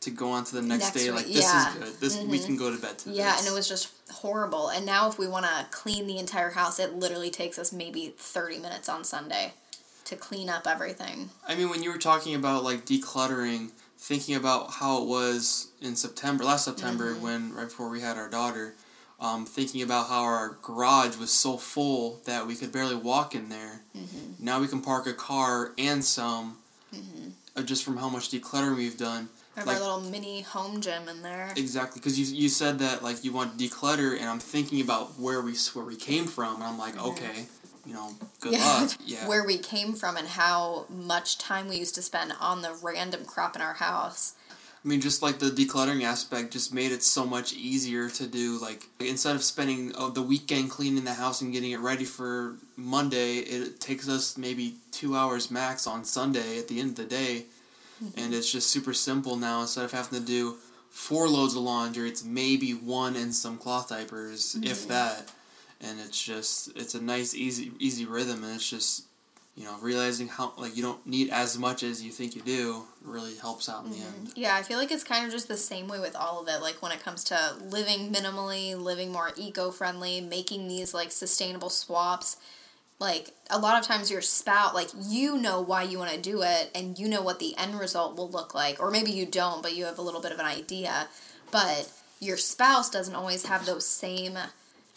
to 0.00 0.10
go 0.10 0.30
on 0.30 0.44
to 0.44 0.54
the 0.54 0.62
next, 0.62 0.94
Next 0.94 1.04
day. 1.04 1.10
week, 1.10 1.16
Like 1.16 1.26
this 1.26 1.42
yeah. 1.42 1.66
Mm-hmm. 1.70 1.82
is 1.82 1.90
good. 1.90 2.00
This 2.00 2.22
we 2.22 2.38
can 2.38 2.56
go 2.56 2.74
to 2.74 2.80
bed 2.80 2.98
to 2.98 3.10
Yeah, 3.10 3.32
this. 3.32 3.40
and 3.40 3.48
it 3.48 3.54
was 3.56 3.66
just 3.68 3.92
horrible. 4.10 4.68
And 4.68 4.84
now, 4.86 5.08
if 5.08 5.18
we 5.18 5.26
want 5.26 5.46
to 5.46 5.66
clean 5.70 6.06
the 6.06 6.18
entire 6.18 6.50
house, 6.50 6.78
it 6.78 6.94
literally 6.94 7.30
takes 7.30 7.58
us 7.58 7.72
maybe 7.72 8.14
30 8.16 8.58
minutes 8.58 8.88
on 8.88 9.02
Sunday 9.04 9.54
to 10.04 10.14
clean 10.14 10.48
up 10.48 10.66
everything. 10.66 11.30
I 11.48 11.54
mean, 11.56 11.70
when 11.70 11.82
you 11.82 11.90
were 11.90 11.98
talking 11.98 12.34
about 12.34 12.62
like 12.62 12.84
decluttering, 12.84 13.70
thinking 13.98 14.36
about 14.36 14.72
how 14.74 15.02
it 15.02 15.08
was 15.08 15.68
in 15.80 15.96
September, 15.96 16.44
last 16.44 16.66
September, 16.66 17.12
Mm-hmm. 17.14 17.22
when 17.22 17.54
right 17.54 17.64
before 17.68 17.88
we 17.88 18.00
had 18.02 18.16
our 18.18 18.28
daughter, 18.28 18.74
um, 19.20 19.46
thinking 19.46 19.82
about 19.82 20.08
how 20.08 20.22
our 20.22 20.58
garage 20.62 21.16
was 21.16 21.30
so 21.30 21.56
full 21.56 22.20
that 22.26 22.46
we 22.46 22.54
could 22.54 22.72
barely 22.72 22.94
walk 22.94 23.34
in 23.34 23.48
there. 23.48 23.80
Mm-hmm. 23.96 24.44
Now 24.44 24.60
we 24.60 24.68
can 24.68 24.80
park 24.82 25.06
a 25.06 25.14
car 25.14 25.72
and 25.78 26.04
some, 26.04 26.58
uh, 27.56 27.62
just 27.62 27.84
from 27.84 27.96
how 27.96 28.08
much 28.08 28.30
decluttering 28.30 28.76
we've 28.76 28.98
done. 28.98 29.28
We 29.54 29.60
have 29.60 29.66
Like- 29.68 29.76
our 29.78 29.82
little 29.82 30.10
mini 30.10 30.42
home 30.42 30.82
gym 30.82 31.08
in 31.08 31.22
there. 31.22 31.52
Exactly, 31.56 31.98
because 31.98 32.18
you 32.18 32.26
you 32.26 32.50
said 32.50 32.78
that 32.80 33.02
like 33.02 33.24
you 33.24 33.32
want 33.32 33.58
to 33.58 33.64
declutter, 33.68 34.18
and 34.18 34.28
I'm 34.28 34.38
thinking 34.38 34.82
about 34.82 35.18
where 35.18 35.40
we 35.40 35.54
where 35.72 35.84
we 35.86 35.96
came 35.96 36.26
from, 36.26 36.56
and 36.56 36.64
I'm 36.64 36.78
like, 36.78 37.02
okay, 37.02 37.46
you 37.86 37.94
know, 37.94 38.10
good 38.40 38.52
luck. 38.52 38.90
Yeah. 39.06 39.26
Where 39.28 39.44
we 39.46 39.56
came 39.56 39.94
from 39.94 40.16
and 40.18 40.28
how 40.28 40.84
much 40.90 41.38
time 41.38 41.68
we 41.68 41.76
used 41.76 41.94
to 41.94 42.02
spend 42.02 42.32
on 42.38 42.60
the 42.60 42.74
random 42.82 43.24
crap 43.24 43.56
in 43.56 43.62
our 43.62 43.74
house. 43.74 44.34
I 44.86 44.88
mean, 44.88 45.00
just 45.00 45.20
like 45.20 45.40
the 45.40 45.50
decluttering 45.50 46.04
aspect 46.04 46.52
just 46.52 46.72
made 46.72 46.92
it 46.92 47.02
so 47.02 47.26
much 47.26 47.52
easier 47.54 48.08
to 48.08 48.26
do. 48.28 48.56
Like, 48.60 48.84
instead 49.00 49.34
of 49.34 49.42
spending 49.42 49.92
uh, 49.96 50.10
the 50.10 50.22
weekend 50.22 50.70
cleaning 50.70 51.02
the 51.02 51.14
house 51.14 51.40
and 51.40 51.52
getting 51.52 51.72
it 51.72 51.80
ready 51.80 52.04
for 52.04 52.54
Monday, 52.76 53.38
it 53.38 53.80
takes 53.80 54.08
us 54.08 54.38
maybe 54.38 54.76
two 54.92 55.16
hours 55.16 55.50
max 55.50 55.88
on 55.88 56.04
Sunday 56.04 56.60
at 56.60 56.68
the 56.68 56.78
end 56.78 56.90
of 56.90 56.96
the 56.96 57.04
day. 57.04 57.46
And 58.16 58.32
it's 58.32 58.52
just 58.52 58.70
super 58.70 58.94
simple 58.94 59.34
now. 59.34 59.62
Instead 59.62 59.86
of 59.86 59.90
having 59.90 60.20
to 60.20 60.24
do 60.24 60.58
four 60.90 61.28
loads 61.28 61.56
of 61.56 61.62
laundry, 61.62 62.08
it's 62.08 62.24
maybe 62.24 62.70
one 62.70 63.16
and 63.16 63.34
some 63.34 63.58
cloth 63.58 63.88
diapers, 63.88 64.56
if 64.62 64.86
that. 64.86 65.32
And 65.80 65.98
it's 65.98 66.24
just, 66.24 66.76
it's 66.76 66.94
a 66.94 67.02
nice, 67.02 67.34
easy, 67.34 67.72
easy 67.80 68.04
rhythm. 68.04 68.44
And 68.44 68.54
it's 68.54 68.70
just, 68.70 69.02
you 69.56 69.64
know, 69.64 69.76
realizing 69.80 70.28
how, 70.28 70.52
like, 70.58 70.76
you 70.76 70.82
don't 70.82 71.04
need 71.06 71.30
as 71.30 71.58
much 71.58 71.82
as 71.82 72.02
you 72.02 72.12
think 72.12 72.36
you 72.36 72.42
do 72.42 72.82
really 73.02 73.34
helps 73.36 73.68
out 73.68 73.84
in 73.84 73.90
the 73.90 73.96
mm-hmm. 73.96 74.20
end. 74.20 74.32
Yeah, 74.36 74.54
I 74.54 74.62
feel 74.62 74.78
like 74.78 74.92
it's 74.92 75.04
kind 75.04 75.24
of 75.24 75.32
just 75.32 75.48
the 75.48 75.56
same 75.56 75.88
way 75.88 75.98
with 75.98 76.14
all 76.14 76.42
of 76.42 76.48
it. 76.48 76.60
Like 76.60 76.82
when 76.82 76.92
it 76.92 77.02
comes 77.02 77.24
to 77.24 77.54
living 77.70 78.12
minimally, 78.12 78.78
living 78.78 79.10
more 79.10 79.30
eco 79.36 79.70
friendly, 79.70 80.20
making 80.20 80.68
these 80.68 80.92
like 80.92 81.10
sustainable 81.10 81.70
swaps. 81.70 82.36
Like 82.98 83.30
a 83.50 83.58
lot 83.58 83.78
of 83.78 83.86
times 83.86 84.10
your 84.10 84.22
spouse, 84.22 84.74
like 84.74 84.88
you 85.00 85.36
know 85.36 85.60
why 85.60 85.82
you 85.82 85.98
want 85.98 86.12
to 86.12 86.20
do 86.20 86.42
it 86.42 86.70
and 86.74 86.98
you 86.98 87.08
know 87.08 87.22
what 87.22 87.38
the 87.38 87.56
end 87.56 87.78
result 87.78 88.16
will 88.16 88.30
look 88.30 88.54
like. 88.54 88.80
Or 88.80 88.90
maybe 88.90 89.10
you 89.10 89.26
don't, 89.26 89.62
but 89.62 89.76
you 89.76 89.84
have 89.84 89.98
a 89.98 90.02
little 90.02 90.22
bit 90.22 90.32
of 90.32 90.38
an 90.38 90.46
idea. 90.46 91.08
But 91.50 91.90
your 92.20 92.36
spouse 92.36 92.90
doesn't 92.90 93.14
always 93.14 93.46
have 93.46 93.66
those 93.66 93.86
same 93.86 94.38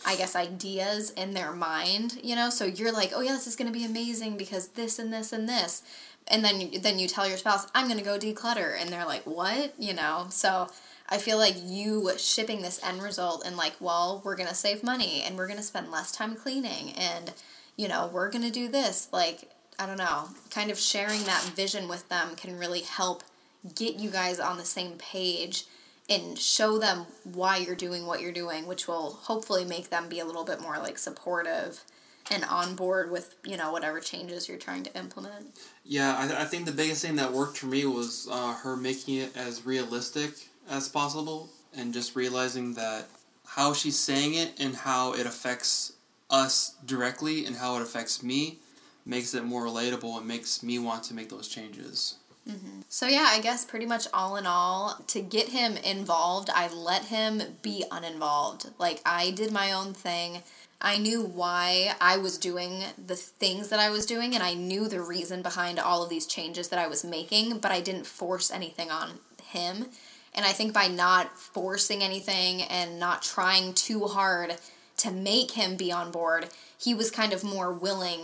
I 0.05 0.15
guess 0.15 0.35
ideas 0.35 1.11
in 1.11 1.33
their 1.33 1.51
mind, 1.51 2.19
you 2.23 2.35
know? 2.35 2.49
So 2.49 2.65
you're 2.65 2.91
like, 2.91 3.11
"Oh 3.13 3.21
yeah, 3.21 3.33
this 3.33 3.47
is 3.47 3.55
going 3.55 3.71
to 3.71 3.77
be 3.77 3.85
amazing 3.85 4.37
because 4.37 4.69
this 4.69 4.99
and 4.99 5.11
this 5.13 5.33
and 5.33 5.47
this." 5.47 5.83
And 6.27 6.43
then 6.43 6.71
then 6.81 6.99
you 6.99 7.07
tell 7.07 7.27
your 7.27 7.37
spouse, 7.37 7.67
"I'm 7.75 7.87
going 7.87 7.97
to 7.99 8.03
go 8.03 8.17
declutter." 8.17 8.79
And 8.79 8.89
they're 8.91 9.05
like, 9.05 9.23
"What?" 9.23 9.73
you 9.77 9.93
know? 9.93 10.27
So 10.29 10.69
I 11.09 11.17
feel 11.17 11.37
like 11.37 11.55
you 11.61 12.11
shipping 12.17 12.61
this 12.61 12.81
end 12.83 13.01
result 13.01 13.43
and 13.45 13.57
like, 13.57 13.73
"Well, 13.79 14.21
we're 14.23 14.35
going 14.35 14.49
to 14.49 14.55
save 14.55 14.83
money 14.83 15.23
and 15.23 15.37
we're 15.37 15.47
going 15.47 15.57
to 15.57 15.63
spend 15.63 15.91
less 15.91 16.11
time 16.11 16.35
cleaning 16.35 16.91
and 16.93 17.33
you 17.75 17.87
know, 17.87 18.09
we're 18.11 18.29
going 18.29 18.43
to 18.43 18.51
do 18.51 18.67
this." 18.69 19.09
Like, 19.11 19.49
I 19.77 19.85
don't 19.85 19.97
know, 19.97 20.29
kind 20.49 20.71
of 20.71 20.79
sharing 20.79 21.23
that 21.23 21.43
vision 21.55 21.87
with 21.87 22.07
them 22.09 22.35
can 22.35 22.57
really 22.57 22.81
help 22.81 23.23
get 23.75 23.95
you 23.95 24.09
guys 24.09 24.39
on 24.39 24.57
the 24.57 24.65
same 24.65 24.93
page 24.93 25.65
and 26.09 26.37
show 26.37 26.79
them 26.79 27.05
why 27.23 27.57
you're 27.57 27.75
doing 27.75 28.05
what 28.05 28.21
you're 28.21 28.31
doing, 28.31 28.65
which 28.65 28.87
will 28.87 29.11
hopefully 29.11 29.63
make 29.63 29.89
them 29.89 30.09
be 30.09 30.19
a 30.19 30.25
little 30.25 30.43
bit 30.43 30.59
more 30.61 30.77
like 30.77 30.97
supportive 30.97 31.83
and 32.31 32.43
on 32.45 32.75
board 32.75 33.11
with 33.11 33.35
you 33.43 33.57
know 33.57 33.71
whatever 33.71 33.99
changes 33.99 34.47
you're 34.47 34.57
trying 34.57 34.83
to 34.83 34.97
implement. 34.97 35.57
Yeah, 35.83 36.15
I, 36.17 36.43
I 36.43 36.45
think 36.45 36.65
the 36.65 36.71
biggest 36.71 37.03
thing 37.03 37.15
that 37.17 37.31
worked 37.31 37.57
for 37.57 37.67
me 37.67 37.85
was 37.85 38.27
uh, 38.31 38.53
her 38.55 38.75
making 38.75 39.15
it 39.17 39.35
as 39.35 39.65
realistic 39.65 40.31
as 40.69 40.87
possible 40.87 41.49
and 41.75 41.93
just 41.93 42.15
realizing 42.15 42.73
that 42.75 43.07
how 43.45 43.73
she's 43.73 43.97
saying 43.97 44.35
it 44.35 44.53
and 44.59 44.75
how 44.75 45.13
it 45.13 45.25
affects 45.25 45.93
us 46.29 46.75
directly 46.85 47.45
and 47.45 47.55
how 47.55 47.75
it 47.77 47.81
affects 47.81 48.21
me 48.21 48.59
makes 49.05 49.33
it 49.33 49.43
more 49.43 49.65
relatable 49.65 50.17
and 50.17 50.27
makes 50.27 50.61
me 50.61 50.77
want 50.77 51.03
to 51.03 51.13
make 51.13 51.29
those 51.29 51.47
changes. 51.47 52.18
Mm-hmm. 52.49 52.81
So 52.89 53.07
yeah, 53.07 53.27
I 53.29 53.39
guess 53.41 53.65
pretty 53.65 53.85
much 53.85 54.07
all 54.13 54.35
in 54.35 54.45
all, 54.45 55.03
to 55.07 55.21
get 55.21 55.49
him 55.49 55.77
involved, 55.77 56.49
I 56.53 56.67
let 56.73 57.05
him 57.05 57.41
be 57.61 57.83
uninvolved. 57.91 58.71
Like 58.79 59.01
I 59.05 59.31
did 59.31 59.51
my 59.51 59.71
own 59.71 59.93
thing. 59.93 60.41
I 60.81 60.97
knew 60.97 61.21
why 61.21 61.93
I 61.99 62.17
was 62.17 62.37
doing 62.37 62.83
the 63.05 63.15
things 63.15 63.67
that 63.69 63.79
I 63.79 63.89
was 63.89 64.05
doing 64.05 64.33
and 64.33 64.41
I 64.41 64.53
knew 64.53 64.87
the 64.87 65.01
reason 65.01 65.41
behind 65.41 65.77
all 65.77 66.03
of 66.03 66.09
these 66.09 66.25
changes 66.25 66.69
that 66.69 66.79
I 66.79 66.87
was 66.87 67.03
making, 67.03 67.59
but 67.59 67.71
I 67.71 67.81
didn't 67.81 68.07
force 68.07 68.49
anything 68.49 68.89
on 68.89 69.19
him. 69.43 69.87
And 70.33 70.45
I 70.45 70.53
think 70.53 70.73
by 70.73 70.87
not 70.87 71.37
forcing 71.37 72.01
anything 72.01 72.61
and 72.61 72.99
not 72.99 73.21
trying 73.23 73.73
too 73.73 74.05
hard 74.05 74.55
to 74.97 75.11
make 75.11 75.51
him 75.51 75.75
be 75.75 75.91
on 75.91 76.11
board, 76.11 76.47
he 76.77 76.93
was 76.93 77.11
kind 77.11 77.33
of 77.33 77.43
more 77.43 77.73
willing 77.73 78.21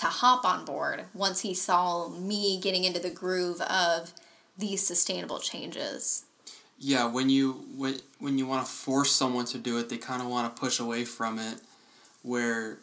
to 0.00 0.06
hop 0.06 0.46
on 0.46 0.64
board 0.64 1.04
once 1.12 1.40
he 1.42 1.52
saw 1.52 2.08
me 2.08 2.58
getting 2.58 2.84
into 2.84 2.98
the 2.98 3.10
groove 3.10 3.60
of 3.60 4.14
these 4.56 4.86
sustainable 4.86 5.38
changes. 5.38 6.24
Yeah, 6.78 7.06
when 7.06 7.28
you 7.28 7.64
when 7.76 8.00
when 8.18 8.38
you 8.38 8.46
want 8.46 8.64
to 8.64 8.72
force 8.72 9.12
someone 9.12 9.44
to 9.46 9.58
do 9.58 9.78
it, 9.78 9.90
they 9.90 9.98
kind 9.98 10.22
of 10.22 10.28
want 10.28 10.54
to 10.54 10.58
push 10.58 10.80
away 10.80 11.04
from 11.04 11.38
it. 11.38 11.60
Where 12.22 12.78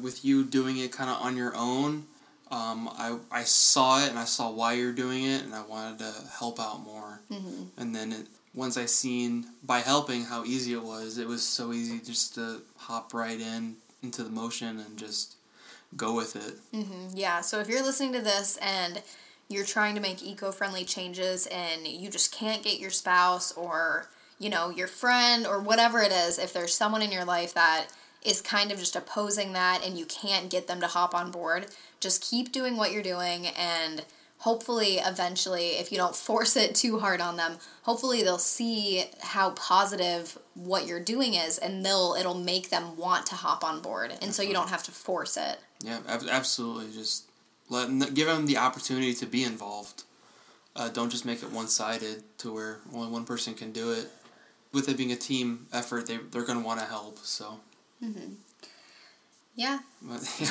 with 0.00 0.24
you 0.24 0.42
doing 0.44 0.78
it 0.78 0.90
kind 0.90 1.10
of 1.10 1.20
on 1.20 1.36
your 1.36 1.54
own, 1.54 2.06
um, 2.50 2.88
I 2.96 3.18
I 3.30 3.44
saw 3.44 4.02
it 4.02 4.08
and 4.08 4.18
I 4.18 4.24
saw 4.24 4.50
why 4.50 4.72
you're 4.72 4.92
doing 4.92 5.24
it, 5.24 5.42
and 5.42 5.54
I 5.54 5.62
wanted 5.62 5.98
to 5.98 6.14
help 6.38 6.58
out 6.58 6.82
more. 6.82 7.20
Mm-hmm. 7.30 7.78
And 7.78 7.94
then 7.94 8.12
it, 8.12 8.26
once 8.54 8.78
I 8.78 8.86
seen 8.86 9.44
by 9.62 9.80
helping 9.80 10.24
how 10.24 10.44
easy 10.44 10.72
it 10.72 10.82
was, 10.82 11.18
it 11.18 11.28
was 11.28 11.42
so 11.42 11.74
easy 11.74 11.98
just 11.98 12.34
to 12.36 12.62
hop 12.78 13.12
right 13.12 13.38
in 13.38 13.76
into 14.02 14.22
the 14.22 14.30
motion 14.30 14.80
and 14.80 14.96
just 14.96 15.33
go 15.96 16.14
with 16.14 16.36
it. 16.36 16.54
Mm-hmm. 16.72 17.16
Yeah, 17.16 17.40
so 17.40 17.60
if 17.60 17.68
you're 17.68 17.82
listening 17.82 18.12
to 18.14 18.20
this 18.20 18.56
and 18.58 19.02
you're 19.48 19.64
trying 19.64 19.94
to 19.94 20.00
make 20.00 20.22
eco-friendly 20.22 20.84
changes 20.84 21.46
and 21.46 21.86
you 21.86 22.10
just 22.10 22.32
can't 22.32 22.62
get 22.62 22.80
your 22.80 22.90
spouse 22.90 23.52
or, 23.52 24.08
you 24.38 24.48
know, 24.48 24.70
your 24.70 24.86
friend 24.86 25.46
or 25.46 25.60
whatever 25.60 26.00
it 26.00 26.12
is, 26.12 26.38
if 26.38 26.52
there's 26.52 26.74
someone 26.74 27.02
in 27.02 27.12
your 27.12 27.24
life 27.24 27.54
that 27.54 27.86
is 28.22 28.40
kind 28.40 28.72
of 28.72 28.78
just 28.78 28.96
opposing 28.96 29.52
that 29.52 29.84
and 29.84 29.98
you 29.98 30.06
can't 30.06 30.50
get 30.50 30.66
them 30.66 30.80
to 30.80 30.86
hop 30.86 31.14
on 31.14 31.30
board, 31.30 31.66
just 32.00 32.22
keep 32.22 32.52
doing 32.52 32.76
what 32.76 32.92
you're 32.92 33.02
doing 33.02 33.46
and 33.46 34.04
hopefully 34.38 34.98
eventually 34.98 35.70
if 35.70 35.90
you 35.90 35.98
don't 35.98 36.14
force 36.28 36.56
it 36.56 36.74
too 36.74 36.98
hard 36.98 37.20
on 37.20 37.36
them 37.36 37.56
hopefully 37.82 38.22
they'll 38.22 38.38
see 38.38 39.04
how 39.22 39.50
positive 39.50 40.38
what 40.54 40.86
you're 40.86 41.00
doing 41.00 41.34
is 41.34 41.58
and 41.58 41.84
they'll 41.84 42.14
it'll 42.18 42.34
make 42.34 42.68
them 42.68 42.96
want 42.96 43.24
to 43.26 43.34
hop 43.34 43.64
on 43.64 43.80
board 43.80 44.12
and 44.20 44.34
so 44.34 44.42
you 44.42 44.50
uh-huh. 44.50 44.60
don't 44.60 44.68
have 44.70 44.82
to 44.82 44.90
force 44.90 45.36
it 45.36 45.58
Yeah, 45.84 45.98
absolutely. 46.08 46.92
Just 46.92 47.24
let 47.68 48.14
give 48.14 48.26
them 48.26 48.46
the 48.46 48.56
opportunity 48.56 49.12
to 49.14 49.26
be 49.26 49.44
involved. 49.44 50.04
Uh, 50.74 50.88
don't 50.88 51.10
just 51.10 51.26
make 51.26 51.42
it 51.42 51.52
one 51.52 51.68
sided 51.68 52.24
to 52.38 52.52
where 52.52 52.78
only 52.92 53.08
one 53.08 53.24
person 53.24 53.54
can 53.54 53.70
do 53.70 53.92
it. 53.92 54.08
With 54.72 54.88
it 54.88 54.96
being 54.96 55.12
a 55.12 55.16
team 55.16 55.66
effort, 55.72 56.06
they 56.06 56.16
they're 56.16 56.44
gonna 56.44 56.60
want 56.64 56.80
to 56.80 56.86
help. 56.86 57.18
So, 57.18 57.60
yeah 59.54 59.80
but, 60.02 60.20
yeah. 60.40 60.48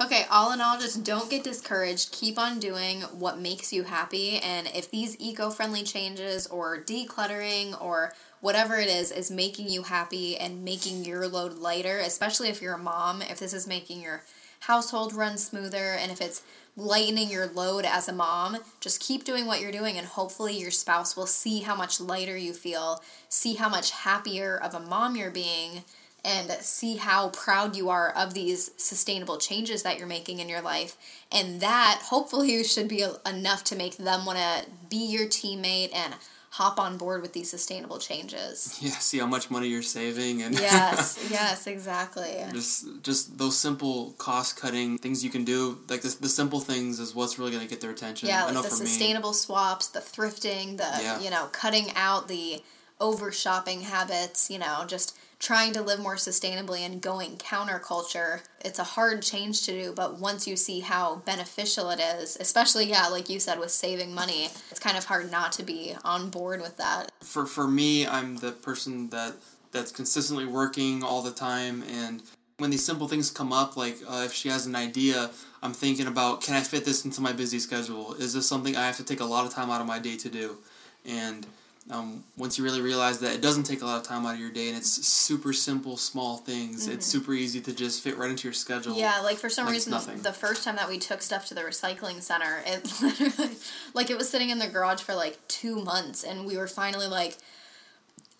Okay, 0.06 0.24
all 0.30 0.52
in 0.52 0.60
all, 0.60 0.78
just 0.78 1.04
don't 1.04 1.28
get 1.28 1.44
discouraged. 1.44 2.12
Keep 2.12 2.38
on 2.38 2.58
doing 2.60 3.02
what 3.02 3.38
makes 3.38 3.72
you 3.72 3.82
happy. 3.82 4.38
And 4.38 4.68
if 4.74 4.90
these 4.90 5.16
eco 5.20 5.50
friendly 5.50 5.82
changes 5.82 6.46
or 6.46 6.82
decluttering 6.82 7.80
or 7.82 8.14
whatever 8.40 8.76
it 8.76 8.88
is 8.88 9.10
is 9.10 9.30
making 9.30 9.68
you 9.68 9.82
happy 9.82 10.36
and 10.36 10.64
making 10.64 11.04
your 11.04 11.28
load 11.28 11.54
lighter, 11.54 11.98
especially 11.98 12.48
if 12.48 12.62
you're 12.62 12.74
a 12.74 12.78
mom, 12.78 13.22
if 13.22 13.38
this 13.38 13.52
is 13.52 13.66
making 13.66 14.00
your 14.02 14.22
household 14.60 15.14
run 15.14 15.38
smoother 15.38 15.94
and 15.98 16.10
if 16.10 16.20
it's 16.20 16.42
lightening 16.76 17.30
your 17.30 17.46
load 17.46 17.84
as 17.84 18.08
a 18.08 18.12
mom, 18.12 18.58
just 18.80 19.00
keep 19.00 19.24
doing 19.24 19.46
what 19.46 19.60
you're 19.60 19.72
doing 19.72 19.96
and 19.96 20.06
hopefully 20.06 20.56
your 20.56 20.70
spouse 20.70 21.16
will 21.16 21.26
see 21.26 21.60
how 21.60 21.74
much 21.74 22.00
lighter 22.00 22.36
you 22.36 22.52
feel, 22.52 23.02
see 23.28 23.54
how 23.54 23.68
much 23.68 23.90
happier 23.90 24.56
of 24.56 24.74
a 24.74 24.80
mom 24.80 25.16
you're 25.16 25.30
being 25.30 25.84
and 26.24 26.50
see 26.60 26.96
how 26.96 27.30
proud 27.30 27.74
you 27.76 27.88
are 27.88 28.10
of 28.10 28.34
these 28.34 28.70
sustainable 28.76 29.38
changes 29.38 29.82
that 29.82 29.98
you're 29.98 30.06
making 30.06 30.38
in 30.38 30.48
your 30.48 30.60
life. 30.60 30.96
And 31.32 31.60
that 31.60 32.02
hopefully 32.04 32.62
should 32.64 32.88
be 32.88 33.04
enough 33.26 33.64
to 33.64 33.76
make 33.76 33.96
them 33.96 34.24
want 34.26 34.38
to 34.38 34.70
be 34.88 35.06
your 35.06 35.26
teammate 35.26 35.94
and 35.94 36.14
hop 36.50 36.80
on 36.80 36.96
board 36.96 37.22
with 37.22 37.32
these 37.32 37.48
sustainable 37.48 37.98
changes. 37.98 38.76
Yeah, 38.90 38.90
see 38.92 39.18
how 39.18 39.26
much 39.26 39.50
money 39.50 39.68
you're 39.68 39.82
saving 39.82 40.42
and 40.42 40.54
yes, 40.58 41.28
yes, 41.30 41.66
exactly. 41.66 42.44
Just 42.52 43.02
just 43.02 43.38
those 43.38 43.56
simple 43.56 44.14
cost 44.18 44.56
cutting 44.56 44.98
things 44.98 45.22
you 45.22 45.30
can 45.30 45.44
do, 45.44 45.78
like 45.88 46.02
the, 46.02 46.16
the 46.20 46.28
simple 46.28 46.60
things 46.60 46.98
is 46.98 47.14
what's 47.14 47.38
really 47.38 47.50
going 47.50 47.62
to 47.62 47.68
get 47.68 47.80
their 47.80 47.90
attention. 47.90 48.28
Yeah, 48.28 48.44
like 48.46 48.54
the 48.54 48.70
sustainable 48.70 49.30
me. 49.30 49.36
swaps, 49.36 49.88
the 49.88 50.00
thrifting, 50.00 50.76
the 50.76 50.90
yeah. 51.02 51.20
you 51.20 51.30
know, 51.30 51.46
cutting 51.52 51.92
out 51.94 52.28
the 52.28 52.62
over 53.00 53.32
shopping 53.32 53.82
habits, 53.82 54.50
you 54.50 54.58
know, 54.58 54.84
just 54.86 55.16
trying 55.38 55.72
to 55.72 55.80
live 55.80 55.98
more 55.98 56.16
sustainably 56.16 56.80
and 56.80 57.00
going 57.00 57.36
counterculture. 57.38 58.42
It's 58.62 58.78
a 58.78 58.84
hard 58.84 59.22
change 59.22 59.64
to 59.64 59.72
do, 59.72 59.92
but 59.92 60.20
once 60.20 60.46
you 60.46 60.54
see 60.54 60.80
how 60.80 61.16
beneficial 61.24 61.90
it 61.90 61.98
is, 61.98 62.36
especially 62.38 62.84
yeah, 62.84 63.06
like 63.06 63.30
you 63.30 63.40
said 63.40 63.58
with 63.58 63.70
saving 63.70 64.14
money, 64.14 64.50
it's 64.70 64.78
kind 64.78 64.98
of 64.98 65.06
hard 65.06 65.30
not 65.30 65.52
to 65.52 65.62
be 65.62 65.94
on 66.04 66.28
board 66.28 66.60
with 66.60 66.76
that. 66.76 67.10
For 67.22 67.46
for 67.46 67.66
me, 67.66 68.06
I'm 68.06 68.36
the 68.36 68.52
person 68.52 69.08
that 69.10 69.34
that's 69.72 69.92
consistently 69.92 70.46
working 70.46 71.02
all 71.02 71.22
the 71.22 71.30
time 71.30 71.82
and 71.88 72.22
when 72.58 72.70
these 72.70 72.84
simple 72.84 73.08
things 73.08 73.30
come 73.30 73.52
up 73.52 73.76
like 73.76 73.96
uh, 74.06 74.22
if 74.26 74.32
she 74.32 74.48
has 74.48 74.66
an 74.66 74.74
idea 74.74 75.30
i'm 75.62 75.72
thinking 75.72 76.06
about 76.06 76.42
can 76.42 76.54
i 76.54 76.60
fit 76.60 76.84
this 76.84 77.04
into 77.04 77.20
my 77.20 77.32
busy 77.32 77.58
schedule 77.58 78.14
is 78.14 78.34
this 78.34 78.48
something 78.48 78.76
i 78.76 78.84
have 78.84 78.96
to 78.96 79.04
take 79.04 79.20
a 79.20 79.24
lot 79.24 79.46
of 79.46 79.54
time 79.54 79.70
out 79.70 79.80
of 79.80 79.86
my 79.86 79.98
day 79.98 80.16
to 80.16 80.28
do 80.28 80.58
and 81.06 81.46
um, 81.88 82.24
once 82.36 82.58
you 82.58 82.64
really 82.64 82.82
realize 82.82 83.20
that 83.20 83.34
it 83.34 83.40
doesn't 83.40 83.64
take 83.64 83.82
a 83.82 83.86
lot 83.86 83.96
of 83.96 84.02
time 84.02 84.26
out 84.26 84.34
of 84.34 84.40
your 84.40 84.50
day 84.50 84.68
and 84.68 84.76
it's 84.76 84.90
super 85.06 85.52
simple 85.52 85.96
small 85.96 86.36
things 86.36 86.84
mm-hmm. 86.84 86.92
it's 86.92 87.06
super 87.06 87.32
easy 87.32 87.60
to 87.60 87.72
just 87.72 88.02
fit 88.02 88.16
right 88.18 88.30
into 88.30 88.46
your 88.46 88.52
schedule 88.52 88.96
yeah 88.96 89.20
like 89.20 89.38
for 89.38 89.48
some 89.48 89.66
like 89.66 89.72
reason 89.74 89.92
nothing. 89.92 90.20
the 90.22 90.32
first 90.32 90.62
time 90.62 90.76
that 90.76 90.88
we 90.88 90.98
took 90.98 91.22
stuff 91.22 91.46
to 91.46 91.54
the 91.54 91.62
recycling 91.62 92.20
center 92.20 92.62
it 92.66 92.84
literally 93.02 93.56
like 93.94 94.10
it 94.10 94.16
was 94.16 94.28
sitting 94.28 94.50
in 94.50 94.58
the 94.58 94.68
garage 94.68 95.00
for 95.00 95.14
like 95.14 95.38
two 95.48 95.82
months 95.82 96.22
and 96.22 96.46
we 96.46 96.56
were 96.56 96.68
finally 96.68 97.06
like 97.06 97.38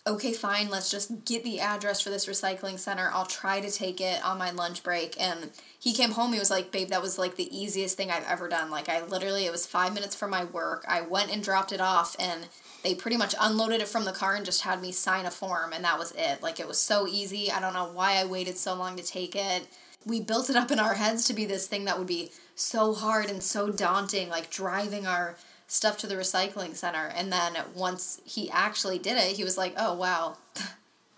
okay 0.07 0.33
fine 0.33 0.67
let's 0.69 0.89
just 0.89 1.25
get 1.25 1.43
the 1.43 1.59
address 1.59 2.01
for 2.01 2.09
this 2.09 2.25
recycling 2.25 2.79
center. 2.79 3.11
I'll 3.13 3.25
try 3.25 3.61
to 3.61 3.69
take 3.69 4.01
it 4.01 4.23
on 4.25 4.37
my 4.39 4.49
lunch 4.49 4.81
break. 4.81 5.15
And 5.19 5.51
he 5.79 5.93
came 5.93 6.11
home 6.11 6.33
he 6.33 6.39
was 6.39 6.49
like 6.49 6.71
babe 6.71 6.89
that 6.89 7.01
was 7.01 7.19
like 7.19 7.35
the 7.35 7.55
easiest 7.55 7.97
thing 7.97 8.09
i've 8.09 8.27
ever 8.27 8.49
done. 8.49 8.71
Like 8.71 8.89
i 8.89 9.03
literally 9.05 9.45
it 9.45 9.51
was 9.51 9.67
five 9.67 9.93
minutes 9.93 10.15
from 10.15 10.31
my 10.31 10.43
work. 10.43 10.83
I 10.87 11.01
went 11.01 11.31
and 11.31 11.43
dropped 11.43 11.71
it 11.71 11.81
off 11.81 12.15
and 12.19 12.47
they 12.83 12.95
pretty 12.95 13.17
much 13.17 13.35
unloaded 13.39 13.81
it 13.81 13.87
from 13.87 14.05
the 14.05 14.11
car 14.11 14.35
and 14.35 14.43
just 14.43 14.61
had 14.61 14.81
me 14.81 14.91
sign 14.91 15.27
a 15.27 15.31
form 15.31 15.71
and 15.71 15.83
that 15.83 15.99
was 15.99 16.13
it. 16.17 16.41
Like 16.41 16.59
it 16.59 16.67
was 16.67 16.79
so 16.79 17.07
easy. 17.07 17.51
I 17.51 17.59
don't 17.59 17.73
know 17.73 17.91
why 17.91 18.13
i 18.13 18.25
waited 18.25 18.57
so 18.57 18.73
long 18.73 18.95
to 18.95 19.03
take 19.03 19.35
it. 19.35 19.67
We 20.03 20.19
built 20.19 20.49
it 20.49 20.55
up 20.55 20.71
in 20.71 20.79
our 20.79 20.95
heads 20.95 21.27
to 21.27 21.33
be 21.33 21.45
this 21.45 21.67
thing 21.67 21.85
that 21.85 21.99
would 21.99 22.07
be 22.07 22.31
so 22.55 22.95
hard 22.95 23.29
and 23.29 23.43
so 23.43 23.69
daunting 23.69 24.29
like 24.29 24.49
driving 24.49 25.05
our 25.05 25.35
stuff 25.71 25.97
to 25.97 26.05
the 26.05 26.15
recycling 26.15 26.75
center. 26.75 27.09
And 27.15 27.31
then 27.31 27.53
once 27.73 28.19
he 28.25 28.51
actually 28.51 28.99
did 28.99 29.17
it 29.17 29.37
he 29.37 29.43
was 29.43 29.57
like 29.57 29.73
oh 29.77 29.93
wow. 29.93 30.37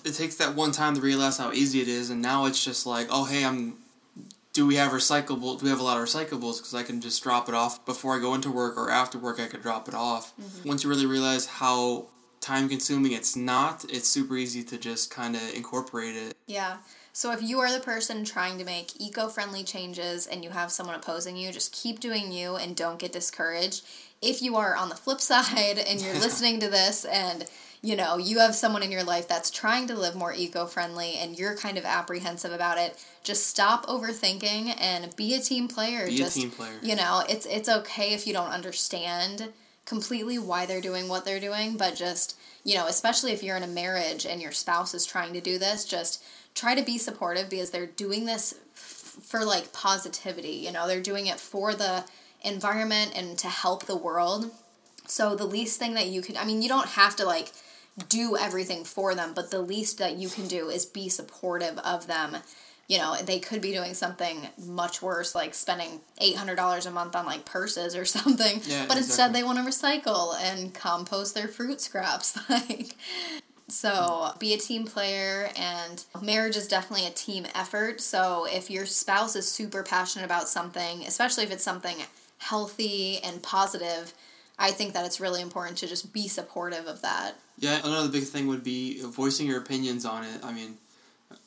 It 0.05 0.13
takes 0.13 0.35
that 0.35 0.53
one 0.53 0.73
time 0.73 0.95
to 0.95 1.01
realize 1.01 1.37
how 1.37 1.51
easy 1.53 1.81
it 1.81 1.87
is. 1.87 2.09
And 2.09 2.21
now 2.21 2.45
it's 2.45 2.63
just 2.63 2.85
like 2.85 3.07
oh 3.09 3.25
hey 3.25 3.43
i'm 3.43 3.77
do 4.53 4.67
we 4.67 4.75
have 4.75 4.91
recyclable 4.91 5.57
do 5.57 5.65
we 5.65 5.69
have 5.71 5.79
a 5.79 5.83
lot 5.83 5.97
of 5.97 6.03
recyclables? 6.03 6.57
Because 6.57 6.75
i 6.75 6.83
can 6.83 7.01
just 7.01 7.23
drop 7.23 7.49
it 7.49 7.55
off. 7.55 7.83
Before 7.83 8.15
i 8.15 8.19
go 8.19 8.35
into 8.35 8.51
work 8.51 8.77
or 8.77 8.91
after 8.91 9.17
work 9.17 9.39
i 9.39 9.47
could 9.47 9.63
drop 9.63 9.87
it 9.87 9.95
off. 9.95 10.33
Mm-hmm. 10.39 10.67
once 10.69 10.83
you 10.83 10.89
really 10.89 11.07
realize 11.07 11.47
how 11.47 12.05
time 12.39 12.69
consuming 12.69 13.13
it's 13.13 13.35
not 13.35 13.85
it's 13.89 14.07
super 14.07 14.35
easy 14.35 14.63
to 14.65 14.77
just 14.77 15.09
kind 15.09 15.35
of 15.35 15.41
incorporate 15.55 16.15
it. 16.15 16.35
Yeah. 16.45 16.77
So 17.15 17.31
if 17.31 17.43
you 17.43 17.59
are 17.59 17.71
the 17.71 17.79
person 17.79 18.25
trying 18.25 18.57
to 18.57 18.65
make 18.65 18.99
eco-friendly 18.99 19.63
changes 19.63 20.25
and 20.25 20.43
you 20.43 20.49
have 20.49 20.71
someone 20.71 20.95
opposing 20.95 21.37
you 21.37 21.51
just 21.51 21.71
keep 21.71 21.99
doing 21.99 22.31
you 22.31 22.55
and 22.55 22.75
don't 22.75 22.99
get 22.99 23.11
discouraged 23.11 23.83
if 24.23 24.41
you 24.41 24.55
are 24.55 24.75
on 24.75 24.89
the 24.89 24.95
flip 24.95 25.21
side 25.31 25.77
and 25.77 26.01
you're 26.01 26.13
listening 26.19 26.59
to 26.62 26.69
this 26.69 27.05
and 27.05 27.45
you 27.83 27.97
know, 27.97 28.17
you 28.17 28.39
have 28.39 28.55
someone 28.55 28.81
in 28.81 28.93
your 28.93 29.03
life 29.03 29.27
that's 29.27 29.51
trying 29.51 29.88
to 29.88 29.93
live 29.93 30.15
more 30.15 30.33
eco 30.33 30.65
friendly 30.65 31.15
and 31.15 31.38
you're 31.38 31.57
kind 31.57 31.77
of 31.77 31.83
apprehensive 31.83 32.53
about 32.53 32.77
it, 32.77 32.97
just 33.23 33.45
stop 33.45 33.86
overthinking 33.88 34.73
and 34.79 35.13
be 35.17 35.36
a 35.36 35.41
team 35.41 35.67
player. 35.67 36.07
Be 36.07 36.15
just, 36.15 36.38
a 36.38 36.41
team 36.41 36.51
player. 36.51 36.79
You 36.81 36.95
know, 36.95 37.23
it's 37.27 37.45
it's 37.45 37.67
okay 37.67 38.13
if 38.13 38.25
you 38.25 38.31
don't 38.31 38.51
understand 38.51 39.49
completely 39.86 40.39
why 40.39 40.65
they're 40.65 40.79
doing 40.79 41.09
what 41.09 41.25
they're 41.25 41.41
doing, 41.41 41.75
but 41.75 41.95
just, 41.95 42.38
you 42.63 42.75
know, 42.75 42.88
especially 42.88 43.33
if 43.33 43.43
you're 43.43 43.57
in 43.57 43.63
a 43.63 43.67
marriage 43.67 44.25
and 44.25 44.41
your 44.41 44.53
spouse 44.53 44.93
is 44.93 45.05
trying 45.05 45.33
to 45.33 45.41
do 45.41 45.57
this, 45.59 45.83
just 45.83 46.23
try 46.55 46.75
to 46.75 46.83
be 46.83 46.97
supportive 46.97 47.49
because 47.49 47.71
they're 47.71 47.86
doing 47.86 48.25
this 48.25 48.53
f- 48.75 49.17
for 49.21 49.43
like 49.43 49.73
positivity, 49.73 50.51
you 50.51 50.71
know, 50.71 50.88
they're 50.88 51.01
doing 51.01 51.27
it 51.27 51.39
for 51.39 51.73
the 51.73 52.05
environment 52.43 53.13
and 53.15 53.38
to 53.39 53.47
help 53.47 53.86
the 53.86 53.95
world. 53.95 54.51
So 55.08 55.36
the 55.36 55.45
least 55.45 55.79
thing 55.79 55.93
that 55.95 56.08
you 56.08 56.21
can 56.21 56.38
I 56.38 56.45
mean, 56.45 56.62
you 56.62 56.69
don't 56.69 56.89
have 56.89 57.15
to 57.17 57.25
like 57.25 57.51
do 58.10 58.38
everything 58.38 58.84
for 58.84 59.13
them, 59.15 59.34
but 59.36 59.51
the 59.51 59.62
least 59.62 59.97
that 59.99 60.17
you 60.17 60.29
can 60.29 60.47
do 60.47 60.69
is 60.69 60.86
be 60.86 61.10
supportive 61.10 61.77
of 61.79 62.08
them. 62.08 62.38
You 62.88 62.97
know, 62.97 63.15
they 63.15 63.39
could 63.39 63.62
be 63.62 63.71
doing 63.71 63.93
something 63.93 64.49
much 64.65 65.01
worse, 65.01 65.36
like 65.36 65.53
spending 65.53 66.01
eight 66.19 66.36
hundred 66.36 66.56
dollars 66.56 66.86
a 66.86 66.91
month 66.91 67.15
on 67.15 67.25
like 67.25 67.45
purses 67.45 67.95
or 67.95 68.06
something. 68.06 68.62
Yeah, 68.65 68.86
but 68.88 68.97
exactly. 68.97 68.97
instead, 68.97 69.34
they 69.34 69.43
want 69.43 69.60
to 69.60 69.63
recycle 69.63 70.36
and 70.41 70.73
compost 70.73 71.34
their 71.34 71.47
fruit 71.47 71.79
scraps. 71.82 72.38
like, 72.49 72.95
so 73.69 74.34
be 74.39 74.53
a 74.53 74.58
team 74.58 74.86
player, 74.86 75.49
and 75.56 76.03
marriage 76.21 76.58
is 76.58 76.67
definitely 76.67 77.08
a 77.08 77.12
team 77.12 77.45
effort. 77.56 78.01
So 78.01 78.45
if 78.49 78.69
your 78.69 78.86
spouse 78.86 79.36
is 79.36 79.49
super 79.49 79.84
passionate 79.84 80.25
about 80.25 80.49
something, 80.49 81.03
especially 81.03 81.45
if 81.45 81.51
it's 81.51 81.63
something 81.63 81.97
healthy 82.43 83.19
and 83.23 83.41
positive, 83.41 84.13
I 84.60 84.71
think 84.71 84.93
that 84.93 85.06
it's 85.06 85.19
really 85.19 85.41
important 85.41 85.77
to 85.79 85.88
just 85.88 86.13
be 86.13 86.27
supportive 86.27 86.86
of 86.86 87.01
that. 87.01 87.36
Yeah, 87.58 87.79
another 87.84 88.10
big 88.10 88.23
thing 88.23 88.47
would 88.47 88.63
be 88.63 89.01
voicing 89.01 89.47
your 89.47 89.60
opinions 89.60 90.06
on 90.06 90.23
it. 90.23 90.43
I 90.43 90.51
mean, 90.51 90.77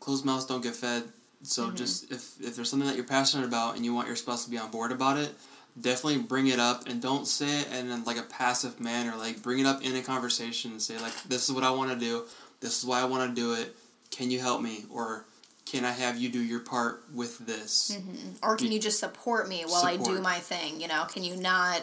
closed 0.01 0.25
mouths 0.25 0.47
don't 0.47 0.63
get 0.63 0.75
fed. 0.75 1.05
So 1.43 1.67
mm-hmm. 1.67 1.77
just 1.77 2.11
if 2.11 2.41
if 2.41 2.57
there's 2.57 2.71
something 2.71 2.89
that 2.89 2.97
you're 2.97 3.05
passionate 3.05 3.45
about 3.45 3.77
and 3.77 3.85
you 3.85 3.95
want 3.95 4.07
your 4.07 4.17
spouse 4.17 4.45
to 4.45 4.51
be 4.51 4.59
on 4.59 4.71
board 4.71 4.91
about 4.91 5.19
it, 5.19 5.35
definitely 5.81 6.23
bring 6.23 6.49
it 6.49 6.59
up 6.59 6.89
and 6.89 7.01
don't 7.01 7.27
say 7.27 7.61
it 7.61 7.73
in 7.73 8.05
like 8.05 8.17
a 8.17 8.23
passive 8.23 8.81
manner. 8.81 9.15
Like 9.17 9.43
bring 9.43 9.59
it 9.61 9.67
up 9.67 9.85
in 9.85 9.95
a 9.95 10.03
conversation 10.03 10.73
and 10.73 10.83
say 10.83 10.99
like, 10.99 11.13
"This 11.25 11.49
is 11.49 11.55
what 11.55 11.65
I 11.65 11.71
want 11.71 11.93
to 11.93 11.99
do. 11.99 12.25
This 12.61 12.79
is 12.79 12.87
why 12.87 13.01
I 13.01 13.05
want 13.05 13.29
to 13.29 13.41
do 13.41 13.53
it. 13.53 13.77
Can 14.11 14.31
you 14.31 14.41
help 14.41 14.63
me?" 14.63 14.87
Or 14.91 15.25
can 15.67 15.85
I 15.85 15.91
have 15.91 16.17
you 16.17 16.29
do 16.29 16.43
your 16.43 16.61
part 16.61 17.03
with 17.13 17.39
this? 17.39 17.99
Mm-hmm. 17.99 18.31
Or 18.43 18.57
can 18.57 18.73
you 18.73 18.81
just 18.81 19.01
support 19.01 19.49
me 19.49 19.65
while 19.67 19.83
support. 19.83 20.09
I 20.09 20.15
do 20.15 20.23
my 20.23 20.37
thing? 20.37 20.81
You 20.81 20.89
know, 20.89 21.05
can 21.05 21.25
you 21.25 21.37
not 21.37 21.83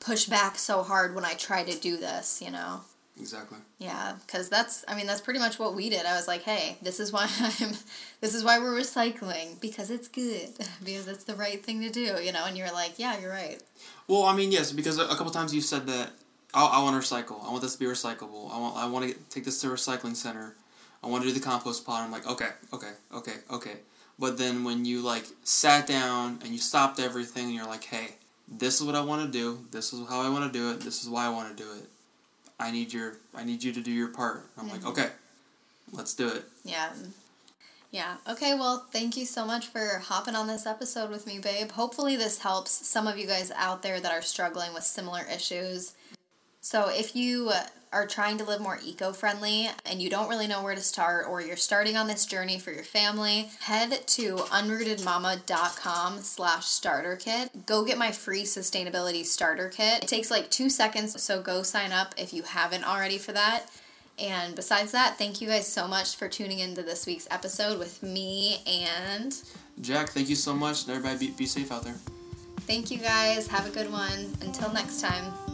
push 0.00 0.26
back 0.26 0.56
so 0.56 0.82
hard 0.82 1.14
when 1.14 1.24
I 1.24 1.34
try 1.34 1.64
to 1.64 1.78
do 1.78 1.96
this? 1.96 2.40
You 2.40 2.52
know. 2.52 2.80
Exactly. 3.20 3.58
Yeah, 3.78 4.14
because 4.26 4.48
that's 4.48 4.84
I 4.88 4.96
mean 4.96 5.06
that's 5.06 5.20
pretty 5.20 5.38
much 5.38 5.58
what 5.58 5.74
we 5.74 5.90
did. 5.90 6.06
I 6.06 6.16
was 6.16 6.26
like, 6.26 6.42
hey, 6.42 6.78
this 6.82 6.98
is 6.98 7.12
why 7.12 7.28
I'm, 7.40 7.72
this 8.20 8.34
is 8.34 8.44
why 8.44 8.58
we're 8.58 8.76
recycling 8.76 9.60
because 9.60 9.90
it's 9.90 10.08
good 10.08 10.50
because 10.84 11.08
it's 11.08 11.24
the 11.24 11.34
right 11.34 11.64
thing 11.64 11.80
to 11.82 11.90
do, 11.90 12.22
you 12.22 12.32
know. 12.32 12.44
And 12.46 12.56
you're 12.56 12.72
like, 12.72 12.98
yeah, 12.98 13.18
you're 13.20 13.30
right. 13.30 13.60
Well, 14.08 14.24
I 14.24 14.34
mean, 14.34 14.52
yes, 14.52 14.72
because 14.72 14.98
a 14.98 15.06
couple 15.06 15.30
times 15.30 15.54
you 15.54 15.60
said 15.60 15.86
that 15.86 16.10
I, 16.52 16.66
I 16.66 16.82
want 16.82 17.00
to 17.00 17.14
recycle. 17.14 17.44
I 17.44 17.50
want 17.50 17.62
this 17.62 17.74
to 17.74 17.78
be 17.78 17.86
recyclable. 17.86 18.52
I 18.52 18.58
want 18.58 18.76
I 18.76 18.86
want 18.86 19.08
to 19.08 19.14
take 19.30 19.44
this 19.44 19.60
to 19.60 19.68
a 19.68 19.74
recycling 19.74 20.16
center. 20.16 20.54
I 21.04 21.08
want 21.08 21.22
to 21.22 21.28
do 21.28 21.34
the 21.34 21.44
compost 21.44 21.84
pot. 21.84 22.02
I'm 22.02 22.10
like, 22.10 22.26
okay, 22.26 22.48
okay, 22.72 22.92
okay, 23.14 23.34
okay. 23.50 23.76
But 24.18 24.38
then 24.38 24.64
when 24.64 24.84
you 24.84 25.00
like 25.00 25.26
sat 25.42 25.86
down 25.86 26.38
and 26.42 26.52
you 26.52 26.58
stopped 26.58 26.98
everything 26.98 27.44
and 27.44 27.54
you're 27.54 27.66
like, 27.66 27.84
hey, 27.84 28.14
this 28.48 28.80
is 28.80 28.86
what 28.86 28.94
I 28.94 29.02
want 29.02 29.24
to 29.24 29.30
do. 29.30 29.64
This 29.70 29.92
is 29.92 30.08
how 30.08 30.20
I 30.20 30.28
want 30.28 30.50
to 30.52 30.58
do 30.58 30.70
it. 30.70 30.80
This 30.80 31.02
is 31.02 31.08
why 31.08 31.26
I 31.26 31.30
want 31.30 31.56
to 31.56 31.62
do 31.62 31.68
it 31.72 31.88
I 32.58 32.70
need 32.70 32.92
your 32.92 33.16
I 33.34 33.44
need 33.44 33.62
you 33.62 33.72
to 33.72 33.80
do 33.80 33.90
your 33.90 34.08
part. 34.08 34.46
I'm 34.56 34.66
mm-hmm. 34.66 34.74
like, 34.74 34.86
okay, 34.86 35.08
let's 35.92 36.14
do 36.14 36.28
it. 36.28 36.44
Yeah. 36.64 36.90
Yeah. 37.90 38.16
Okay, 38.28 38.54
well, 38.54 38.86
thank 38.90 39.16
you 39.16 39.24
so 39.24 39.44
much 39.44 39.68
for 39.68 39.98
hopping 39.98 40.34
on 40.34 40.48
this 40.48 40.66
episode 40.66 41.10
with 41.10 41.26
me, 41.28 41.38
babe. 41.38 41.70
Hopefully 41.72 42.16
this 42.16 42.38
helps 42.38 42.72
some 42.72 43.06
of 43.06 43.16
you 43.16 43.26
guys 43.26 43.52
out 43.54 43.82
there 43.82 44.00
that 44.00 44.10
are 44.10 44.22
struggling 44.22 44.74
with 44.74 44.82
similar 44.82 45.22
issues. 45.32 45.94
So, 46.60 46.88
if 46.88 47.14
you 47.14 47.52
are 47.94 48.06
trying 48.06 48.36
to 48.38 48.44
live 48.44 48.60
more 48.60 48.78
eco-friendly 48.84 49.70
and 49.86 50.02
you 50.02 50.10
don't 50.10 50.28
really 50.28 50.46
know 50.46 50.62
where 50.62 50.74
to 50.74 50.80
start 50.80 51.26
or 51.28 51.40
you're 51.40 51.56
starting 51.56 51.96
on 51.96 52.08
this 52.08 52.26
journey 52.26 52.58
for 52.58 52.72
your 52.72 52.84
family, 52.84 53.50
head 53.60 54.06
to 54.08 54.36
unrootedmama.com 54.36 56.18
slash 56.18 56.66
starter 56.66 57.16
kit. 57.16 57.66
Go 57.66 57.84
get 57.84 57.96
my 57.96 58.10
free 58.10 58.42
sustainability 58.42 59.24
starter 59.24 59.68
kit. 59.68 60.02
It 60.04 60.08
takes 60.08 60.30
like 60.30 60.50
two 60.50 60.68
seconds, 60.68 61.22
so 61.22 61.40
go 61.40 61.62
sign 61.62 61.92
up 61.92 62.14
if 62.18 62.34
you 62.34 62.42
haven't 62.42 62.84
already 62.84 63.18
for 63.18 63.32
that. 63.32 63.66
And 64.18 64.54
besides 64.54 64.92
that, 64.92 65.16
thank 65.16 65.40
you 65.40 65.48
guys 65.48 65.66
so 65.66 65.88
much 65.88 66.16
for 66.16 66.28
tuning 66.28 66.58
into 66.58 66.82
this 66.82 67.06
week's 67.06 67.28
episode 67.30 67.78
with 67.78 68.02
me 68.02 68.58
and 68.66 69.34
Jack. 69.80 70.10
Thank 70.10 70.28
you 70.28 70.36
so 70.36 70.52
much. 70.54 70.88
Everybody 70.88 71.28
be, 71.28 71.32
be 71.32 71.46
safe 71.46 71.72
out 71.72 71.84
there. 71.84 71.96
Thank 72.60 72.90
you 72.90 72.98
guys. 72.98 73.46
Have 73.48 73.66
a 73.66 73.70
good 73.70 73.90
one. 73.90 74.32
Until 74.40 74.72
next 74.72 75.00
time. 75.00 75.53